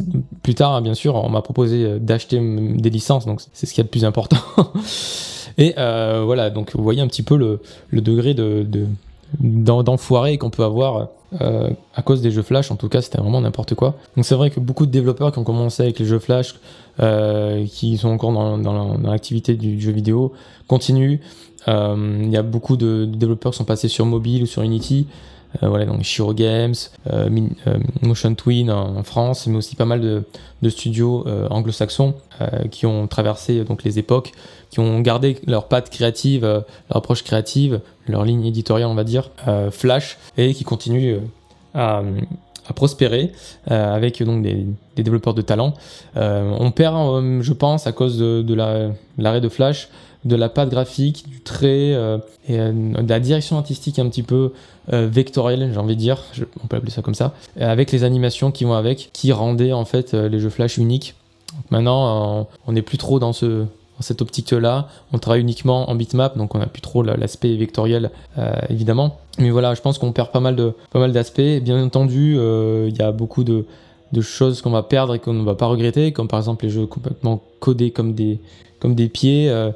plus 0.43 0.55
tard, 0.55 0.75
hein, 0.75 0.81
bien 0.81 0.95
sûr. 0.95 1.15
On 1.15 1.29
m'a 1.29 1.43
proposé 1.43 1.99
d'acheter 2.01 2.41
des 2.41 2.91
licences, 2.91 3.27
donc 3.27 3.41
c'est 3.53 3.67
ce 3.67 3.75
qui 3.75 3.81
est 3.81 3.85
le 3.85 3.91
plus 3.91 4.05
important. 4.05 4.39
et 5.59 5.75
voilà, 5.77 6.51
donc 6.51 6.75
vous 6.75 6.83
voyez 6.83 7.03
un 7.03 7.09
petit 7.09 7.23
peu 7.23 7.37
le, 7.37 7.61
degré 8.01 8.35
de, 8.35 8.67
d'enfoiré 9.41 10.39
qu'on 10.39 10.51
peut 10.51 10.65
avoir 10.65 11.09
euh, 11.43 11.69
à 11.95 12.01
cause 12.01 12.23
des 12.23 12.31
jeux 12.31 12.43
Flash. 12.43 12.71
En 12.71 12.77
tout 12.77 12.89
cas, 12.89 13.03
c'était 13.03 13.19
vraiment 13.19 13.43
n'importe 13.43 13.75
quoi. 13.75 13.97
Donc 14.17 14.25
c'est 14.25 14.35
vrai 14.35 14.49
que 14.49 14.61
beaucoup 14.61 14.87
de 14.87 14.91
développeurs 14.91 15.31
qui 15.31 15.39
ont 15.39 15.45
commencé 15.45 15.83
avec 15.83 15.99
les 15.99 16.07
jeux 16.07 16.19
Flash, 16.19 16.55
euh, 17.01 17.67
qui 17.67 17.99
sont 17.99 18.09
encore 18.09 18.33
dans 18.33 18.97
l'activité 19.03 19.55
du 19.55 19.79
jeu 19.79 19.93
vidéo, 19.93 20.33
continuent. 20.69 21.19
Euh, 21.69 22.19
il 22.23 22.31
y 22.31 22.37
a 22.37 22.43
beaucoup 22.43 22.77
de 22.77 23.05
développeurs 23.05 23.53
qui 23.53 23.59
sont 23.59 23.65
passés 23.65 23.89
sur 23.89 24.07
mobile 24.07 24.43
ou 24.43 24.47
sur 24.47 24.63
Unity. 24.63 25.07
Euh, 25.63 25.69
voilà, 25.69 25.87
donc 25.87 26.03
Shiro 26.03 26.35
Games, 26.35 26.75
euh, 27.11 27.29
Motion 28.03 28.35
Twin 28.35 28.71
en, 28.71 29.03
France, 29.03 29.47
mais 29.47 29.57
aussi 29.57 29.77
pas 29.77 29.87
mal 29.87 30.01
de, 30.01 30.69
studios 30.69 31.25
anglo-saxons 31.51 32.15
qui 32.71 32.87
ont 32.87 33.07
traversé 33.07 33.65
donc 33.65 33.83
les 33.85 33.99
époques, 33.99 34.33
qui 34.71 34.81
ont 34.81 35.01
gardé 35.01 35.39
leur 35.47 35.69
patte 35.69 35.91
créative, 35.91 36.43
leur 36.43 36.65
approche 36.91 37.23
créative, 37.23 37.81
leur 38.07 38.25
ligne 38.25 38.45
éditoriale, 38.45 38.89
on 38.89 38.95
va 38.95 39.05
dire, 39.05 39.31
Flash, 39.71 40.19
et 40.37 40.53
qui 40.53 40.65
continuent 40.65 41.19
à, 41.75 42.03
prospérer 42.75 43.33
avec 43.67 44.23
donc 44.23 44.43
des, 44.43 44.67
développeurs 44.97 45.35
de 45.35 45.43
talent. 45.43 45.75
on 46.17 46.71
perd, 46.71 47.41
je 47.41 47.53
pense, 47.53 47.87
à 47.87 47.93
cause 47.93 48.19
de 48.19 48.55
l'arrêt 49.17 49.41
de 49.41 49.49
Flash, 49.49 49.89
de 50.25 50.37
la 50.37 50.49
patte 50.49 50.71
graphique, 50.71 51.29
du 51.29 51.41
trait 51.41 51.95
euh, 51.95 52.19
et 52.49 52.59
euh, 52.59 52.73
de 52.73 53.09
la 53.09 53.21
direction 53.21 53.57
artistique 53.57 53.99
un 53.99 54.09
petit 54.09 54.23
peu 54.23 54.53
euh, 54.93 55.09
vectorielle, 55.11 55.71
j'ai 55.73 55.79
envie 55.79 55.95
de 55.95 56.01
dire, 56.01 56.23
on 56.63 56.67
peut 56.67 56.77
appeler 56.77 56.91
ça 56.91 57.03
comme 57.03 57.15
ça, 57.15 57.35
avec 57.61 57.93
les 57.93 58.05
animations 58.05 58.51
qui 58.51 58.65
vont 58.65 58.75
avec, 58.75 59.11
qui 59.13 59.33
rendaient 59.33 59.73
en 59.73 59.85
fait 59.85 60.15
les 60.15 60.41
jeux 60.41 60.51
Flash 60.51 60.79
uniques. 60.79 61.15
maintenant, 61.71 62.49
on 62.67 62.73
n'est 62.73 62.83
plus 62.83 62.99
trop 62.99 63.19
dans 63.19 63.33
ce 63.33 63.65
cette 64.01 64.23
optique-là. 64.23 64.87
On 65.13 65.19
travaille 65.19 65.41
uniquement 65.41 65.91
en 65.91 65.97
bitmap, 65.97 66.39
donc 66.39 66.55
on 66.55 66.59
n'a 66.59 66.67
plus 66.67 66.83
trop 66.83 67.03
l'aspect 67.03 67.57
vectoriel, 67.57 68.13
évidemment. 68.69 69.19
Mais 69.41 69.51
voilà, 69.51 69.75
je 69.75 69.81
pense 69.81 69.99
qu'on 69.99 70.13
perd 70.13 70.31
pas 70.31 70.39
mal 70.39 70.55
de 70.55 70.73
pas 70.93 71.01
mal 71.01 71.11
d'aspects. 71.11 71.41
Bien 71.63 71.83
entendu, 71.83 72.37
il 72.37 72.97
y 72.97 73.03
a 73.03 73.11
beaucoup 73.11 73.43
de, 73.43 73.65
de 74.13 74.21
choses 74.21 74.63
qu'on 74.63 74.71
va 74.71 74.85
perdre 74.85 75.17
et 75.17 75.19
qu'on 75.19 75.33
ne 75.33 75.45
va 75.45 75.57
pas 75.57 75.67
regretter, 75.67 76.13
comme 76.13 76.29
par 76.29 76.39
exemple 76.39 76.65
les 76.65 76.71
jeux 76.71 76.87
complètement 76.87 77.43
codés 77.59 77.91
comme 77.91 78.15
des, 78.15 78.39
comme 78.81 78.95
des 78.95 79.09
pieds, 79.09 79.49
euh, 79.51 79.71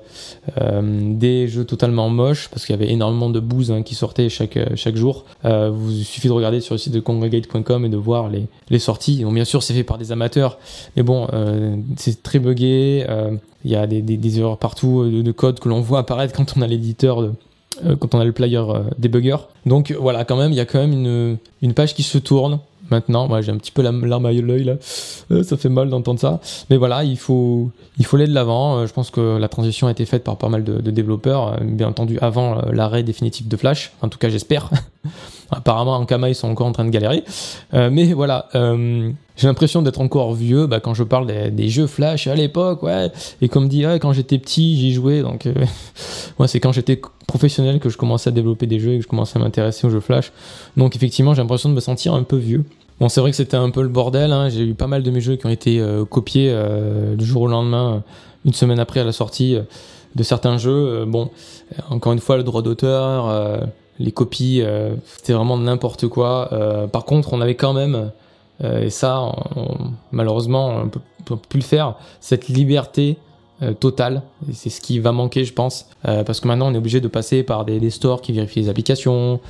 euh, 0.61 1.15
des 1.15 1.49
jeux 1.49 1.65
totalement 1.65 2.09
moches, 2.09 2.49
parce 2.49 2.65
qu'il 2.65 2.75
y 2.75 2.79
avait 2.79 2.91
énormément 2.91 3.31
de 3.31 3.41
bouse 3.41 3.71
hein, 3.71 3.83
qui 3.83 3.95
sortaient 3.95 4.29
chaque, 4.29 4.57
euh, 4.57 4.67
chaque 4.77 4.97
jour. 4.97 5.25
Vous 5.45 5.91
il 5.91 6.05
suffit 6.05 6.29
de 6.29 6.33
regarder 6.33 6.61
sur 6.61 6.75
le 6.75 6.79
site 6.79 6.93
de 6.93 7.01
congregate.com 7.01 7.85
et 7.85 7.89
de 7.89 7.97
voir 7.97 8.29
les, 8.29 8.47
les 8.71 8.79
sorties. 8.79 9.25
Bon, 9.25 9.33
bien 9.33 9.45
sûr, 9.45 9.63
c'est 9.63 9.75
fait 9.75 9.85
par 9.85 9.99
des 9.99 10.13
amateurs, 10.13 10.59
mais 10.97 11.03
bon, 11.03 11.27
c'est 11.97 12.23
très 12.23 12.39
buggé. 12.39 13.07
Il 13.65 13.71
y 13.71 13.77
a 13.77 13.87
des, 13.87 14.03
des, 14.03 14.39
erreurs 14.39 14.59
partout 14.59 15.05
de, 15.05 15.23
de 15.23 15.33
code 15.33 15.61
que 15.61 15.69
l'on 15.69 15.81
voit 15.81 16.01
apparaître 16.01 16.35
quand 16.35 16.55
on 16.57 16.63
a 16.63 16.67
l'éditeur 16.67 17.33
quand 18.01 18.15
on 18.15 18.21
a 18.21 18.25
le 18.25 18.33
player 18.33 18.63
debugger. 18.99 19.37
Donc 19.67 19.95
voilà, 19.99 20.25
quand 20.25 20.37
même, 20.37 20.53
il 20.53 20.57
y 20.57 20.61
a 20.61 20.65
quand 20.65 20.79
même 20.79 20.93
une, 20.93 21.39
une 21.63 21.75
page 21.75 21.95
qui 21.95 22.03
se 22.03 22.19
tourne 22.19 22.61
maintenant. 22.93 23.27
Moi, 23.27 23.41
j'ai 23.41 23.51
un 23.51 23.57
petit 23.57 23.73
peu 23.73 23.83
la 23.83 23.91
larme 23.91 24.27
à 24.27 24.33
l'œil 24.33 24.65
là. 24.65 24.75
Euh, 25.33 25.43
ça 25.43 25.57
fait 25.57 25.69
mal 25.69 25.89
d'entendre 25.91 26.21
ça. 26.21 26.41
Mais 26.71 26.77
voilà, 26.77 27.03
il 27.03 27.19
faut, 27.19 27.71
il 27.99 28.07
faut 28.07 28.17
aller 28.17 28.27
de 28.27 28.35
l'avant. 28.35 28.77
Euh, 28.77 28.87
je 28.87 28.93
pense 28.93 29.11
que 29.11 29.39
la 29.39 29.49
transition 29.49 29.89
a 29.89 29.91
été 29.91 30.05
faite 30.05 30.23
par 30.23 30.37
pas 30.37 30.49
mal 30.49 30.63
de, 30.63 30.91
développeurs, 30.91 31.55
euh, 31.55 31.65
bien 31.65 31.89
entendu 31.89 32.19
avant 32.21 32.63
l'arrêt 32.71 33.03
définitif 33.03 33.49
de 33.49 33.57
Flash. 33.57 33.93
En 34.03 34.09
tout 34.09 34.19
cas, 34.19 34.29
j'espère. 34.29 34.71
Apparemment, 35.51 35.97
en 35.97 36.07
Kama, 36.07 36.29
ils 36.31 36.35
sont 36.35 36.49
encore 36.49 36.67
en 36.67 36.73
train 36.73 36.87
de 36.87 36.91
galérer. 36.91 37.25
mais 37.73 38.15
voilà, 38.15 38.49
j'ai 38.55 39.47
l'impression 39.47 39.83
d'être 39.83 40.01
encore 40.01 40.33
vieux 40.33 40.67
bah, 40.67 40.81
quand 40.81 40.95
je 40.95 41.03
parle 41.03 41.27
des, 41.27 41.69
jeux 41.69 41.87
Flash 41.87 42.27
à 42.27 42.35
l'époque, 42.35 42.83
ouais. 42.83 43.11
Et 43.43 43.51
comme 43.51 43.69
dit, 43.69 43.85
quand 44.01 44.15
j'étais 44.15 44.39
petit, 44.39 44.79
j'y 44.79 44.95
jouais. 44.95 45.21
Donc, 45.21 45.47
moi, 46.39 46.49
c'est 46.49 46.59
quand 46.59 46.73
j'étais 46.73 46.99
professionnel 47.27 47.81
que 47.81 47.91
je 47.91 47.99
commençais 47.99 48.29
à 48.29 48.33
développer 48.33 48.67
des 48.67 48.81
jeux 48.81 48.95
et 48.95 48.97
que 48.97 49.03
je 49.03 49.09
commençais 49.09 49.39
à 49.39 49.43
m'intéresser 49.43 49.87
aux 49.87 49.91
jeux 49.91 50.01
Flash. 50.01 50.33
Donc, 50.79 50.97
effectivement, 50.97 51.35
j'ai 51.35 51.43
l'impression 51.43 51.69
de 51.69 51.75
me 51.75 51.81
sentir 51.81 52.15
un 52.15 52.23
peu 52.23 52.37
vieux. 52.37 52.65
Bon, 53.03 53.09
c'est 53.09 53.21
vrai 53.21 53.33
que 53.33 53.37
c'était 53.37 53.57
un 53.57 53.71
peu 53.71 53.83
le 53.83 53.89
bordel. 53.89 54.31
Hein. 54.31 54.49
J'ai 54.49 54.63
eu 54.63 54.75
pas 54.75 54.87
mal 54.87 55.03
de 55.03 55.11
mes 55.11 55.21
jeux 55.21 55.35
qui 55.35 55.45
ont 55.45 55.51
été 55.51 55.81
euh, 55.81 56.05
copiés 56.05 56.51
euh, 56.53 57.17
du 57.17 57.25
jour 57.25 57.43
au 57.43 57.47
lendemain, 57.49 57.95
euh, 57.95 57.99
une 58.45 58.53
semaine 58.53 58.79
après 58.79 59.03
la 59.03 59.11
sortie 59.11 59.57
de 60.15 60.23
certains 60.23 60.57
jeux. 60.57 61.05
bon, 61.05 61.29
encore 61.91 62.13
une 62.13 62.21
fois, 62.21 62.37
le 62.37 62.45
droit 62.45 62.63
d'auteur, 62.63 63.59
les 63.99 64.13
copies, 64.13 64.63
c'était 65.07 65.33
vraiment 65.33 65.57
n'importe 65.57 66.07
quoi. 66.07 66.51
par 66.93 67.05
contre, 67.05 67.33
on 67.33 67.41
avait 67.41 67.55
quand 67.55 67.73
même, 67.73 68.11
et 68.63 68.91
ça, 68.91 69.33
malheureusement, 70.11 70.83
on 70.85 70.89
peut, 70.89 71.01
peut 71.25 71.37
plus 71.37 71.61
le 71.61 71.65
faire, 71.65 71.95
cette 72.21 72.49
liberté 72.49 73.17
totale. 73.81 74.23
Et 74.51 74.55
c'est 74.55 74.71
ce 74.71 74.81
qui 74.81 74.99
va 74.99 75.13
manquer, 75.13 75.45
je 75.45 75.53
pense, 75.53 75.87
parce 76.03 76.41
que 76.41 76.49
maintenant, 76.49 76.67
on 76.67 76.75
est 76.75 76.79
obligé 76.79 77.01
de 77.01 77.09
passer 77.09 77.45
par 77.45 77.65
des 77.65 77.91
stores 77.91 78.21
qui 78.23 78.33
vérifient 78.33 78.63
les 78.63 78.69
applications. 78.69 79.41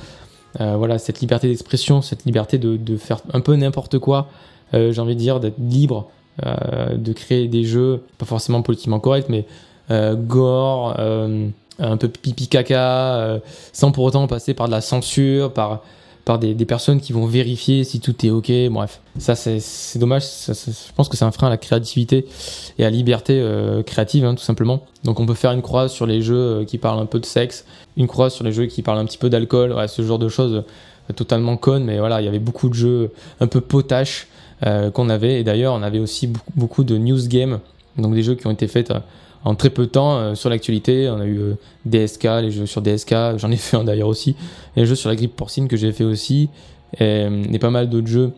Euh, 0.61 0.75
voilà, 0.77 0.99
cette 0.99 1.19
liberté 1.19 1.47
d'expression, 1.47 2.01
cette 2.01 2.25
liberté 2.25 2.57
de, 2.57 2.97
faire 2.97 3.19
un 3.33 3.41
peu 3.41 3.55
n'importe 3.55 3.99
quoi, 3.99 4.27
euh, 4.73 4.91
j'ai 4.91 5.01
envie 5.01 5.15
de 5.15 5.19
dire, 5.19 5.39
d'être 5.39 5.57
libre, 5.59 6.09
euh, 6.45 6.95
de 6.95 7.13
créer 7.13 7.47
des 7.47 7.63
jeux, 7.63 8.03
pas 8.17 8.25
forcément 8.25 8.61
politiquement 8.61 8.99
corrects, 8.99 9.29
mais 9.29 9.45
gore, 9.89 10.97
un 10.99 11.97
peu 11.97 12.07
pipi 12.07 12.47
caca, 12.47 13.39
sans 13.73 13.91
pour 13.91 14.05
autant 14.05 14.25
passer 14.27 14.53
par 14.53 14.67
de 14.67 14.71
la 14.71 14.81
censure, 14.81 15.53
par 15.53 15.83
par 16.25 16.39
des, 16.39 16.53
personnes 16.65 17.01
qui 17.01 17.11
vont 17.11 17.25
vérifier 17.25 17.83
si 17.83 17.99
tout 17.99 18.25
est 18.25 18.29
ok. 18.29 18.51
Bref, 18.71 19.01
ça 19.17 19.35
c'est 19.35 19.99
dommage. 19.99 20.23
je 20.23 20.93
pense 20.95 21.09
que 21.09 21.17
c'est 21.17 21.25
un 21.25 21.31
frein 21.31 21.47
à 21.47 21.49
la 21.49 21.57
créativité 21.57 22.25
et 22.77 22.83
à 22.83 22.89
la 22.89 22.95
liberté 22.95 23.39
euh, 23.39 23.83
créative, 23.83 24.25
hein, 24.25 24.35
tout 24.35 24.43
simplement. 24.43 24.85
Donc 25.03 25.19
on 25.19 25.25
peut 25.25 25.33
faire 25.33 25.51
une 25.51 25.61
croix 25.61 25.89
sur 25.89 26.05
les 26.05 26.21
jeux 26.21 26.35
euh, 26.35 26.65
qui 26.65 26.77
parlent 26.77 26.99
un 26.99 27.05
peu 27.05 27.19
de 27.19 27.25
sexe, 27.25 27.65
une 27.97 28.07
croix 28.07 28.29
sur 28.29 28.45
les 28.45 28.53
jeux 28.53 28.67
qui 28.67 28.81
parlent 28.81 28.99
un 28.99 29.05
petit 29.05 29.17
peu 29.17 29.29
d'alcool, 29.29 29.75
ce 29.87 30.01
genre 30.01 30.19
de 30.19 30.29
choses 30.29 30.63
euh, 31.09 31.13
totalement 31.13 31.57
connes. 31.57 31.83
Mais 31.83 31.99
voilà, 31.99 32.21
il 32.21 32.25
y 32.25 32.29
avait 32.29 32.39
beaucoup 32.39 32.69
de 32.69 32.75
jeux 32.75 33.11
un 33.39 33.47
peu 33.47 33.61
potaches 33.61 34.27
qu'on 34.93 35.09
avait. 35.09 35.41
Et 35.41 35.43
d'ailleurs, 35.43 35.73
on 35.73 35.83
avait 35.83 35.99
aussi 35.99 36.25
beaucoup, 36.27 36.51
beaucoup 36.55 36.83
de 36.85 36.97
news 36.97 37.27
games, 37.27 37.59
donc 37.97 38.13
des 38.13 38.23
jeux 38.23 38.35
qui 38.35 38.47
ont 38.47 38.51
été 38.51 38.69
faits 38.69 38.93
en 39.45 39.55
très 39.55 39.69
peu 39.69 39.85
de 39.85 39.91
temps 39.91 40.17
euh, 40.17 40.35
sur 40.35 40.49
l'actualité. 40.49 41.09
On 41.09 41.19
a 41.19 41.25
eu 41.25 41.39
euh, 41.39 41.53
DSK, 41.85 42.23
les 42.41 42.51
jeux 42.51 42.65
sur 42.65 42.81
DSK, 42.81 43.37
j'en 43.37 43.51
ai 43.51 43.57
fait 43.57 43.77
un 43.77 43.83
d'ailleurs 43.83 44.07
aussi, 44.07 44.35
les 44.75 44.85
jeux 44.85 44.95
sur 44.95 45.09
la 45.09 45.15
grippe 45.15 45.35
porcine 45.35 45.67
que 45.67 45.77
j'ai 45.77 45.91
fait 45.91 46.03
aussi, 46.03 46.49
et, 46.99 47.59
pas 47.59 47.69
mal 47.69 47.89
d'autres 47.89 48.07
jeux 48.07 48.31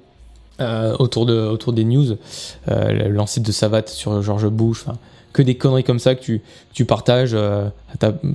autour, 0.59 1.25
de, 1.25 1.33
autour 1.33 1.73
des 1.73 1.83
news, 1.83 2.17
lancé 2.67 3.41
de 3.41 3.51
Savate 3.51 3.89
sur 3.89 4.21
George 4.21 4.47
Bush, 4.47 4.85
que 5.35 5.41
des 5.41 5.55
conneries 5.55 5.83
comme 5.83 5.99
ça 5.99 6.15
que 6.15 6.21
tu, 6.21 6.41
tu 6.73 6.85
partages 6.85 7.31
euh, 7.33 7.67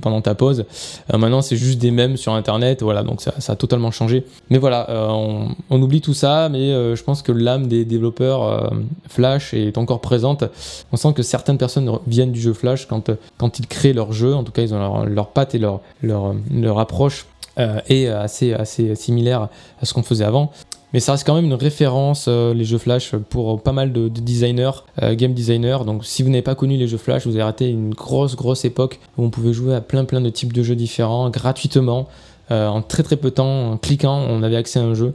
pendant 0.01 0.21
ta 0.21 0.35
pause. 0.35 0.65
Euh, 1.11 1.17
maintenant, 1.17 1.41
c'est 1.41 1.55
juste 1.55 1.79
des 1.79 1.89
mèmes 1.89 2.15
sur 2.15 2.33
Internet, 2.33 2.83
voilà, 2.83 3.01
donc 3.01 3.21
ça, 3.21 3.33
a 3.47 3.55
totalement 3.55 3.89
changé. 3.89 4.23
Mais 4.51 4.59
voilà, 4.59 4.87
euh, 4.91 5.07
on, 5.09 5.47
on, 5.71 5.81
oublie 5.81 6.01
tout 6.01 6.13
ça, 6.13 6.47
mais 6.49 6.69
je 6.95 7.03
pense 7.03 7.23
que 7.23 7.31
l'âme 7.31 7.67
des 7.67 7.85
développeurs 7.85 8.71
Flash 9.09 9.55
est 9.55 9.79
encore 9.79 9.99
présente. 9.99 10.43
On 10.91 10.97
sent 10.97 11.13
que 11.13 11.23
certaines 11.23 11.57
personnes 11.57 11.91
viennent 12.05 12.31
du 12.31 12.39
jeu 12.39 12.53
Flash 12.53 12.85
quand, 12.85 13.09
quand 13.39 13.57
ils 13.57 13.65
créent 13.65 13.93
leur 13.93 14.13
jeu, 14.13 14.35
en 14.35 14.43
tout 14.43 14.51
cas, 14.51 14.61
ils 14.61 14.73
ont 14.75 14.79
leur, 14.79 15.05
leur 15.07 15.27
patte 15.29 15.55
et 15.55 15.59
leur, 15.59 15.81
leur, 16.03 16.35
leur 16.53 16.79
approche 16.79 17.25
est 17.57 18.07
assez, 18.07 18.53
assez 18.53 18.95
similaire 18.95 19.49
à 19.81 19.85
ce 19.85 19.93
qu'on 19.93 20.03
faisait 20.03 20.23
avant. 20.23 20.51
Mais 20.93 20.99
ça 20.99 21.13
reste 21.13 21.25
quand 21.25 21.35
même 21.35 21.45
une 21.45 21.53
référence, 21.53 22.25
euh, 22.27 22.53
les 22.53 22.65
jeux 22.65 22.77
Flash, 22.77 23.15
pour 23.29 23.61
pas 23.61 23.71
mal 23.71 23.93
de, 23.93 24.09
designers, 24.09 24.71
euh, 25.01 25.15
game 25.15 25.33
designers. 25.33 25.79
Donc 25.85 26.05
si 26.05 26.21
vous 26.21 26.29
n'avez 26.29 26.41
pas 26.41 26.55
connu 26.55 26.77
les 26.77 26.87
jeux 26.87 26.97
Flash, 26.97 27.25
vous 27.25 27.33
avez 27.33 27.43
raté 27.43 27.69
une 27.69 27.93
grosse, 27.93 28.35
grosse 28.35 28.65
époque 28.65 28.99
où 29.17 29.23
on 29.23 29.29
pouvait 29.29 29.53
jouer 29.53 29.73
à 29.73 29.81
plein, 29.81 30.03
plein 30.03 30.21
de 30.21 30.29
types 30.29 30.53
de 30.53 30.63
jeux 30.63 30.75
différents, 30.75 31.29
gratuitement, 31.29 32.07
euh, 32.51 32.67
en 32.67 32.81
très, 32.81 33.03
très 33.03 33.15
peu 33.15 33.29
de 33.29 33.35
temps, 33.35 33.71
en 33.71 33.77
cliquant, 33.77 34.25
on 34.29 34.43
avait 34.43 34.57
accès 34.57 34.79
à 34.79 34.83
un 34.83 34.93
jeu. 34.93 35.13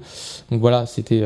Donc 0.51 0.61
voilà, 0.61 0.87
c'était... 0.87 1.25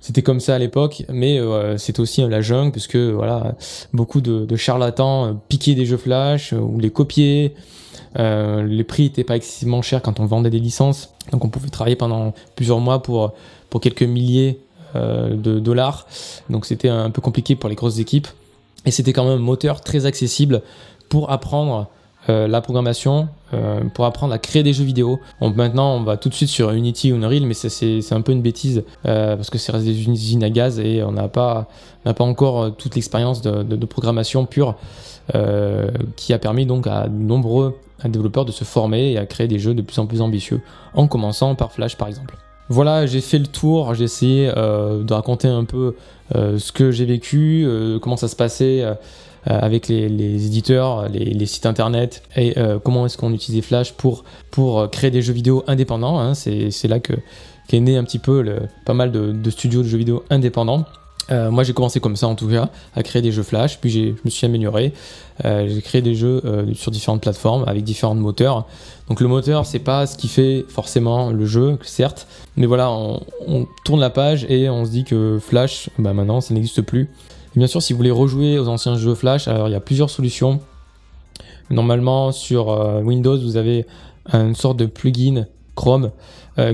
c'était 0.00 0.22
comme 0.22 0.40
ça 0.40 0.54
à 0.54 0.58
l'époque, 0.58 1.04
mais 1.10 1.38
c'était 1.76 2.00
aussi 2.00 2.22
la 2.26 2.40
jungle, 2.40 2.72
puisque 2.72 2.96
voilà, 2.96 3.54
beaucoup 3.92 4.22
de, 4.22 4.46
de 4.46 4.56
charlatans 4.56 5.38
piquaient 5.50 5.74
des 5.74 5.84
jeux 5.84 5.98
Flash 5.98 6.54
ou 6.54 6.78
les 6.78 6.90
copiaient. 6.90 7.52
Euh, 8.18 8.62
les 8.62 8.84
prix 8.84 9.04
n'étaient 9.04 9.24
pas 9.24 9.36
excessivement 9.36 9.82
chers 9.82 10.02
quand 10.02 10.20
on 10.20 10.26
vendait 10.26 10.50
des 10.50 10.58
licences, 10.58 11.12
donc 11.32 11.44
on 11.44 11.48
pouvait 11.48 11.68
travailler 11.68 11.96
pendant 11.96 12.34
plusieurs 12.56 12.80
mois 12.80 13.02
pour, 13.02 13.32
quelques 13.80 14.02
milliers 14.02 14.58
euh, 14.96 15.34
de 15.36 15.58
dollars. 15.58 16.06
Donc 16.48 16.66
c'était 16.66 16.88
un 16.88 17.10
peu 17.10 17.20
compliqué 17.20 17.56
pour 17.56 17.68
les 17.68 17.76
grosses 17.76 17.98
équipes. 17.98 18.28
Et 18.86 18.90
c'était 18.90 19.12
quand 19.12 19.24
même 19.24 19.38
un 19.38 19.42
moteur 19.42 19.82
très 19.82 20.06
accessible 20.06 20.62
pour 21.08 21.30
apprendre 21.30 21.88
euh, 22.28 22.46
la 22.48 22.60
programmation, 22.60 23.28
pour 23.94 24.04
apprendre 24.04 24.32
à 24.32 24.38
créer 24.38 24.62
des 24.62 24.72
jeux 24.72 24.84
vidéo. 24.84 25.18
maintenant, 25.40 25.96
on 25.96 26.04
va 26.04 26.16
tout 26.16 26.28
de 26.28 26.34
suite 26.34 26.50
sur 26.50 26.70
Unity 26.70 27.12
ou 27.12 27.16
Unreal, 27.16 27.46
mais 27.46 27.54
c'est 27.54 28.12
un 28.12 28.20
peu 28.20 28.30
une 28.30 28.42
bêtise 28.42 28.84
parce 29.02 29.50
que 29.50 29.58
c'est 29.58 29.72
des 29.72 30.08
usines 30.08 30.44
à 30.44 30.50
gaz 30.50 30.78
et 30.78 31.02
on 31.02 31.10
n'a 31.10 31.26
pas, 31.26 31.66
pas 32.04 32.22
encore 32.22 32.76
toute 32.76 32.94
l'expérience 32.94 33.42
de, 33.42 33.64
de, 33.64 33.86
programmation 33.86 34.46
pure 34.46 34.76
qui 36.14 36.32
a 36.32 36.38
permis 36.38 36.64
donc 36.64 36.86
à 36.86 37.08
nombreux 37.08 37.74
un 38.04 38.08
développeur 38.08 38.44
de 38.44 38.52
se 38.52 38.62
former 38.62 39.12
et 39.12 39.18
à 39.18 39.26
créer 39.26 39.48
des 39.48 39.58
jeux 39.58 39.74
de 39.74 39.82
plus 39.82 39.98
en 39.98 40.06
plus 40.06 40.20
ambitieux, 40.20 40.60
en 40.94 41.08
commençant 41.08 41.56
par 41.56 41.72
Flash 41.72 41.96
par 41.96 42.06
exemple. 42.06 42.36
Voilà, 42.68 43.04
j'ai 43.04 43.20
fait 43.20 43.38
le 43.38 43.48
tour, 43.48 43.94
j'ai 43.94 44.04
essayé 44.04 44.52
euh, 44.56 45.02
de 45.02 45.12
raconter 45.12 45.48
un 45.48 45.64
peu 45.64 45.96
euh, 46.36 46.56
ce 46.56 46.70
que 46.70 46.92
j'ai 46.92 47.04
vécu, 47.04 47.64
euh, 47.66 47.98
comment 47.98 48.16
ça 48.16 48.28
se 48.28 48.36
passait 48.36 48.84
avec 49.46 49.88
les, 49.88 50.46
éditeurs, 50.46 51.08
les, 51.08 51.46
sites 51.46 51.66
internet, 51.66 52.22
et 52.36 52.54
comment 52.84 53.06
est-ce 53.06 53.16
qu'on 53.16 53.32
utilisait 53.32 53.62
Flash 53.62 53.92
pour, 53.92 54.24
pour 54.50 54.90
créer 54.90 55.10
des 55.10 55.22
jeux 55.22 55.32
vidéo 55.32 55.64
indépendants. 55.66 56.18
Hein. 56.18 56.34
C'est 56.34 56.88
là 56.88 57.00
que 57.00 57.14
qu'est 57.70 57.80
né 57.80 57.96
un 57.96 58.02
petit 58.02 58.18
peu 58.18 58.44
pas 58.84 58.94
mal 58.94 59.12
de, 59.12 59.50
studios 59.50 59.82
de 59.82 59.88
jeux 59.88 59.98
vidéo 59.98 60.24
indépendants. 60.28 60.84
Euh, 61.30 61.52
moi 61.52 61.62
j'ai 61.62 61.72
commencé 61.72 62.00
comme 62.00 62.16
ça 62.16 62.26
en 62.26 62.34
tout 62.34 62.48
cas, 62.48 62.70
à 62.96 63.04
créer 63.04 63.22
des 63.22 63.30
jeux 63.30 63.44
Flash, 63.44 63.78
puis 63.80 63.90
je 63.90 64.14
me 64.24 64.30
suis 64.30 64.46
amélioré. 64.46 64.92
Euh, 65.44 65.68
j'ai 65.68 65.80
créé 65.80 66.02
des 66.02 66.16
jeux 66.16 66.42
euh, 66.44 66.74
sur 66.74 66.90
différentes 66.90 67.22
plateformes 67.22 67.64
avec 67.68 67.84
différents 67.84 68.16
moteurs. 68.16 68.66
Donc 69.08 69.20
le 69.20 69.28
moteur 69.28 69.66
c'est 69.66 69.78
pas 69.78 70.06
ce 70.06 70.16
qui 70.16 70.26
fait 70.26 70.64
forcément 70.68 71.30
le 71.30 71.46
jeu, 71.46 71.78
certes, 71.82 72.26
mais 72.56 72.66
voilà, 72.66 72.90
on, 72.90 73.66
tourne 73.84 74.00
la 74.00 74.10
page 74.10 74.44
et 74.48 74.68
on 74.68 74.84
se 74.84 74.90
dit 74.90 75.04
que 75.04 75.38
Flash, 75.40 75.90
bah 75.98 76.12
maintenant 76.12 76.40
ça 76.40 76.52
n'existe 76.54 76.82
plus. 76.82 77.08
Bien 77.56 77.66
sûr 77.66 77.82
si 77.82 77.92
vous 77.92 77.96
voulez 77.96 78.10
rejouer 78.10 78.58
aux 78.58 78.68
anciens 78.68 78.96
jeux 78.96 79.14
Flash, 79.14 79.48
alors 79.48 79.68
il 79.68 79.72
y 79.72 79.76
a 79.76 79.80
plusieurs 79.80 80.10
solutions. 80.10 80.60
Normalement 81.70 82.32
sur 82.32 82.68
Windows 83.04 83.38
vous 83.38 83.56
avez 83.56 83.86
une 84.32 84.54
sorte 84.54 84.76
de 84.76 84.86
plugin 84.86 85.46
Chrome 85.74 86.10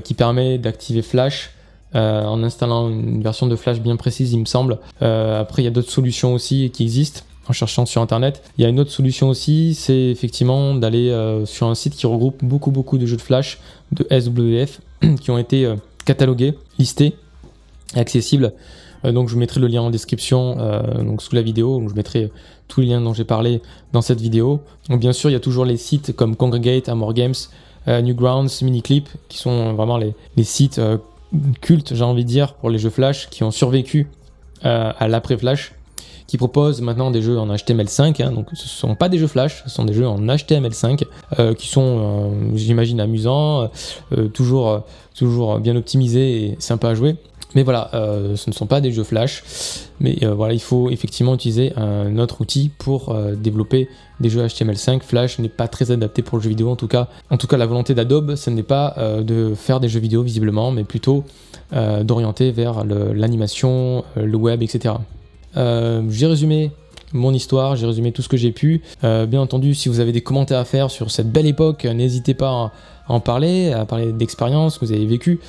qui 0.04 0.14
permet 0.14 0.58
d'activer 0.58 1.02
Flash 1.02 1.50
euh, 1.96 2.24
en 2.24 2.42
installant 2.42 2.90
une 2.90 3.22
version 3.22 3.46
de 3.46 3.56
Flash 3.56 3.80
bien 3.80 3.96
précise, 3.96 4.32
il 4.32 4.40
me 4.40 4.44
semble. 4.44 4.78
Euh, 5.02 5.40
après, 5.40 5.62
il 5.62 5.64
y 5.64 5.68
a 5.68 5.70
d'autres 5.70 5.90
solutions 5.90 6.34
aussi 6.34 6.70
qui 6.70 6.82
existent 6.82 7.22
en 7.48 7.52
cherchant 7.52 7.86
sur 7.86 8.02
internet. 8.02 8.42
Il 8.58 8.62
y 8.62 8.64
a 8.66 8.68
une 8.68 8.80
autre 8.80 8.90
solution 8.90 9.28
aussi, 9.28 9.74
c'est 9.74 10.10
effectivement 10.10 10.74
d'aller 10.74 11.10
euh, 11.10 11.46
sur 11.46 11.68
un 11.68 11.74
site 11.74 11.94
qui 11.94 12.06
regroupe 12.06 12.44
beaucoup 12.44 12.72
beaucoup 12.72 12.98
de 12.98 13.06
jeux 13.06 13.16
de 13.16 13.22
Flash 13.22 13.60
de 13.92 14.06
SWF 14.10 14.80
qui 15.20 15.30
ont 15.30 15.38
été 15.38 15.72
catalogués, 16.04 16.54
listés 16.78 17.14
et 17.94 18.00
accessibles. 18.00 18.52
Donc 19.04 19.28
je 19.28 19.36
mettrai 19.36 19.60
le 19.60 19.66
lien 19.66 19.82
en 19.82 19.90
description 19.90 20.56
donc 20.98 21.22
sous 21.22 21.34
la 21.34 21.42
vidéo, 21.42 21.78
donc 21.78 21.90
je 21.90 21.94
mettrai 21.94 22.30
tous 22.68 22.80
les 22.80 22.88
liens 22.88 23.00
dont 23.00 23.14
j'ai 23.14 23.24
parlé 23.24 23.62
dans 23.92 24.02
cette 24.02 24.20
vidéo. 24.20 24.60
Donc 24.88 25.00
bien 25.00 25.12
sûr, 25.12 25.30
il 25.30 25.34
y 25.34 25.36
a 25.36 25.40
toujours 25.40 25.64
les 25.64 25.76
sites 25.76 26.14
comme 26.14 26.36
Congregate, 26.36 26.88
Amor 26.88 27.14
Games, 27.14 27.34
Newgrounds, 27.86 28.62
Miniclip 28.62 29.08
qui 29.28 29.38
sont 29.38 29.74
vraiment 29.74 29.98
les, 29.98 30.14
sites 30.44 30.80
culte, 31.60 31.94
j'ai 31.94 32.04
envie 32.04 32.24
de 32.24 32.28
dire, 32.28 32.54
pour 32.54 32.70
les 32.70 32.78
jeux 32.78 32.90
Flash 32.90 33.28
qui 33.30 33.42
ont 33.42 33.50
survécu 33.50 34.08
euh, 34.64 34.92
à 34.98 35.08
l'après-Flash, 35.08 35.72
qui 36.26 36.38
proposent 36.38 36.80
maintenant 36.80 37.10
des 37.10 37.22
jeux 37.22 37.38
en 37.38 37.48
HTML5. 37.48 38.22
Hein, 38.22 38.32
donc 38.32 38.48
ce 38.54 38.64
ne 38.64 38.68
sont 38.68 38.94
pas 38.94 39.08
des 39.08 39.18
jeux 39.18 39.26
Flash, 39.26 39.62
ce 39.64 39.70
sont 39.70 39.84
des 39.84 39.92
jeux 39.92 40.06
en 40.06 40.18
HTML5 40.20 41.04
euh, 41.38 41.54
qui 41.54 41.68
sont, 41.68 42.30
euh, 42.32 42.56
j'imagine, 42.56 43.00
amusants, 43.00 43.70
toujours, 44.32 44.84
toujours 45.14 45.58
bien 45.58 45.76
optimisés 45.76 46.44
et 46.44 46.56
sympas 46.58 46.90
à 46.90 46.94
jouer. 46.94 47.16
Mais 47.54 47.62
voilà, 47.62 47.90
euh, 47.94 48.36
ce 48.36 48.50
ne 48.50 48.54
sont 48.54 48.66
pas 48.66 48.80
des 48.80 48.92
jeux 48.92 49.04
flash, 49.04 49.42
mais 50.00 50.18
euh, 50.22 50.34
voilà, 50.34 50.52
il 50.52 50.60
faut 50.60 50.90
effectivement 50.90 51.34
utiliser 51.34 51.72
un 51.76 52.18
autre 52.18 52.40
outil 52.40 52.70
pour 52.76 53.10
euh, 53.10 53.34
développer 53.34 53.88
des 54.20 54.28
jeux 54.28 54.44
HTML5. 54.44 55.02
Flash 55.02 55.38
n'est 55.38 55.48
pas 55.48 55.68
très 55.68 55.90
adapté 55.90 56.22
pour 56.22 56.38
le 56.38 56.42
jeu 56.42 56.48
vidéo, 56.48 56.70
en 56.70 56.76
tout 56.76 56.88
cas. 56.88 57.08
En 57.30 57.36
tout 57.36 57.46
cas, 57.46 57.56
la 57.56 57.66
volonté 57.66 57.94
d'Adobe, 57.94 58.34
ce 58.34 58.50
n'est 58.50 58.62
pas 58.62 58.96
de 59.20 59.54
faire 59.54 59.80
des 59.80 59.88
jeux 59.88 60.00
vidéo 60.00 60.22
visiblement, 60.22 60.70
mais 60.70 60.84
plutôt 60.84 61.24
d'orienter 61.72 62.50
vers 62.50 62.84
l'animation, 62.84 64.04
le, 64.16 64.36
web, 64.36 64.62
etc. 64.62 64.94
j'ai 65.54 66.26
résumé 66.26 66.70
mon 67.12 67.32
histoire, 67.32 67.76
j'ai 67.76 67.86
résumé 67.86 68.12
tout 68.12 68.22
ce 68.22 68.28
que 68.28 68.36
j'ai 68.36 68.52
pu. 68.52 68.82
bien 69.02 69.40
entendu, 69.40 69.74
si 69.74 69.88
vous 69.88 70.00
avez 70.00 70.12
des 70.12 70.22
commentaires 70.22 70.60
à 70.60 70.64
faire 70.64 70.90
sur 70.90 71.10
cette 71.10 71.30
belle 71.30 71.46
époque, 71.46 71.84
n'hésitez 71.84 72.34
pas 72.34 72.48
à 72.48 72.72
en 73.08 73.20
parler, 73.20 73.72
à 73.72 73.84
parler 73.84 74.12
d'expériences 74.12 74.78
que 74.78 74.84
vous 74.84 74.92
avez 74.92 75.06
vécues. 75.06 75.40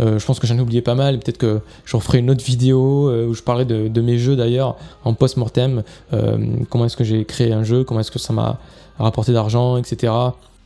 Euh, 0.00 0.18
je 0.18 0.26
pense 0.26 0.38
que 0.38 0.46
j'en 0.46 0.56
ai 0.56 0.60
oublié 0.60 0.82
pas 0.82 0.94
mal. 0.94 1.18
Peut-être 1.18 1.38
que 1.38 1.60
j'en 1.84 2.00
ferai 2.00 2.18
une 2.18 2.30
autre 2.30 2.44
vidéo 2.44 3.08
euh, 3.08 3.26
où 3.26 3.34
je 3.34 3.42
parlerai 3.42 3.64
de, 3.64 4.00
mes 4.00 4.18
jeux 4.18 4.36
d'ailleurs 4.36 4.76
en 5.04 5.14
post-mortem. 5.14 5.82
Euh, 6.12 6.38
comment 6.70 6.86
est-ce 6.86 6.96
que 6.96 7.04
j'ai 7.04 7.24
créé 7.24 7.52
un 7.52 7.64
jeu, 7.64 7.84
comment 7.84 8.00
est-ce 8.00 8.10
que 8.10 8.18
ça 8.18 8.32
m'a 8.32 8.58
rapporté 8.98 9.32
d'argent, 9.32 9.76
etc. 9.76 10.12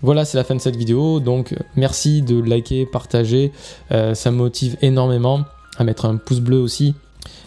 Voilà, 0.03 0.25
c'est 0.25 0.37
la 0.37 0.45
fin 0.45 0.55
de 0.55 0.61
cette 0.61 0.77
vidéo. 0.77 1.21
Donc 1.21 1.55
merci 1.75 2.23
de 2.23 2.41
liker, 2.41 2.87
partager. 2.87 3.53
ça 3.91 4.31
me 4.31 4.37
motive 4.37 4.77
énormément 4.83 5.41
à 5.79 5.85
mettre 5.85 6.07
un 6.07 6.17
pouce 6.17 6.41
bleu 6.41 6.59
aussi 6.59 6.95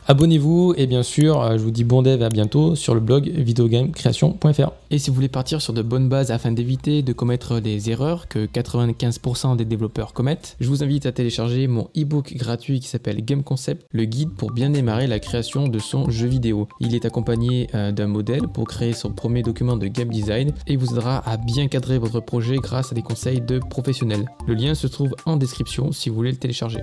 Abonnez-vous 0.09 0.73
et 0.75 0.87
bien 0.87 1.03
sûr, 1.03 1.39
euh, 1.39 1.59
je 1.59 1.61
vous 1.61 1.69
dis 1.69 1.83
bon 1.83 2.01
dev 2.01 2.23
à 2.23 2.29
bientôt 2.29 2.73
sur 2.73 2.95
le 2.95 2.99
blog 2.99 3.29
videogamecreation.fr. 3.29 4.71
Et 4.89 4.97
si 4.97 5.11
vous 5.11 5.15
voulez 5.15 5.29
partir 5.29 5.61
sur 5.61 5.71
de 5.71 5.83
bonnes 5.83 6.09
bases 6.09 6.31
afin 6.31 6.51
d'éviter 6.51 7.03
de 7.03 7.13
commettre 7.13 7.59
des 7.59 7.91
erreurs 7.91 8.27
que 8.27 8.47
95% 8.47 9.55
des 9.55 9.65
développeurs 9.65 10.13
commettent, 10.13 10.57
je 10.59 10.67
vous 10.67 10.83
invite 10.83 11.05
à 11.05 11.11
télécharger 11.11 11.67
mon 11.67 11.89
e-book 11.95 12.33
gratuit 12.33 12.79
qui 12.79 12.87
s'appelle 12.87 13.23
Game 13.23 13.43
Concept, 13.43 13.85
le 13.91 14.05
guide 14.05 14.31
pour 14.31 14.51
bien 14.51 14.71
démarrer 14.71 15.05
la 15.05 15.19
création 15.19 15.67
de 15.67 15.77
son 15.77 16.09
jeu 16.09 16.27
vidéo. 16.27 16.67
Il 16.79 16.95
est 16.95 17.05
accompagné 17.05 17.67
euh, 17.75 17.91
d'un 17.91 18.07
modèle 18.07 18.47
pour 18.47 18.65
créer 18.65 18.93
son 18.93 19.11
premier 19.11 19.43
document 19.43 19.77
de 19.77 19.85
game 19.85 20.09
design 20.09 20.53
et 20.65 20.75
vous 20.75 20.87
aidera 20.87 21.17
à 21.29 21.37
bien 21.37 21.67
cadrer 21.67 21.99
votre 21.99 22.19
projet 22.19 22.55
grâce 22.55 22.91
à 22.91 22.95
des 22.95 23.03
conseils 23.03 23.41
de 23.41 23.59
professionnels. 23.59 24.25
Le 24.47 24.55
lien 24.55 24.73
se 24.73 24.87
trouve 24.87 25.11
en 25.27 25.37
description 25.37 25.91
si 25.91 26.09
vous 26.09 26.15
voulez 26.15 26.31
le 26.31 26.37
télécharger. 26.37 26.81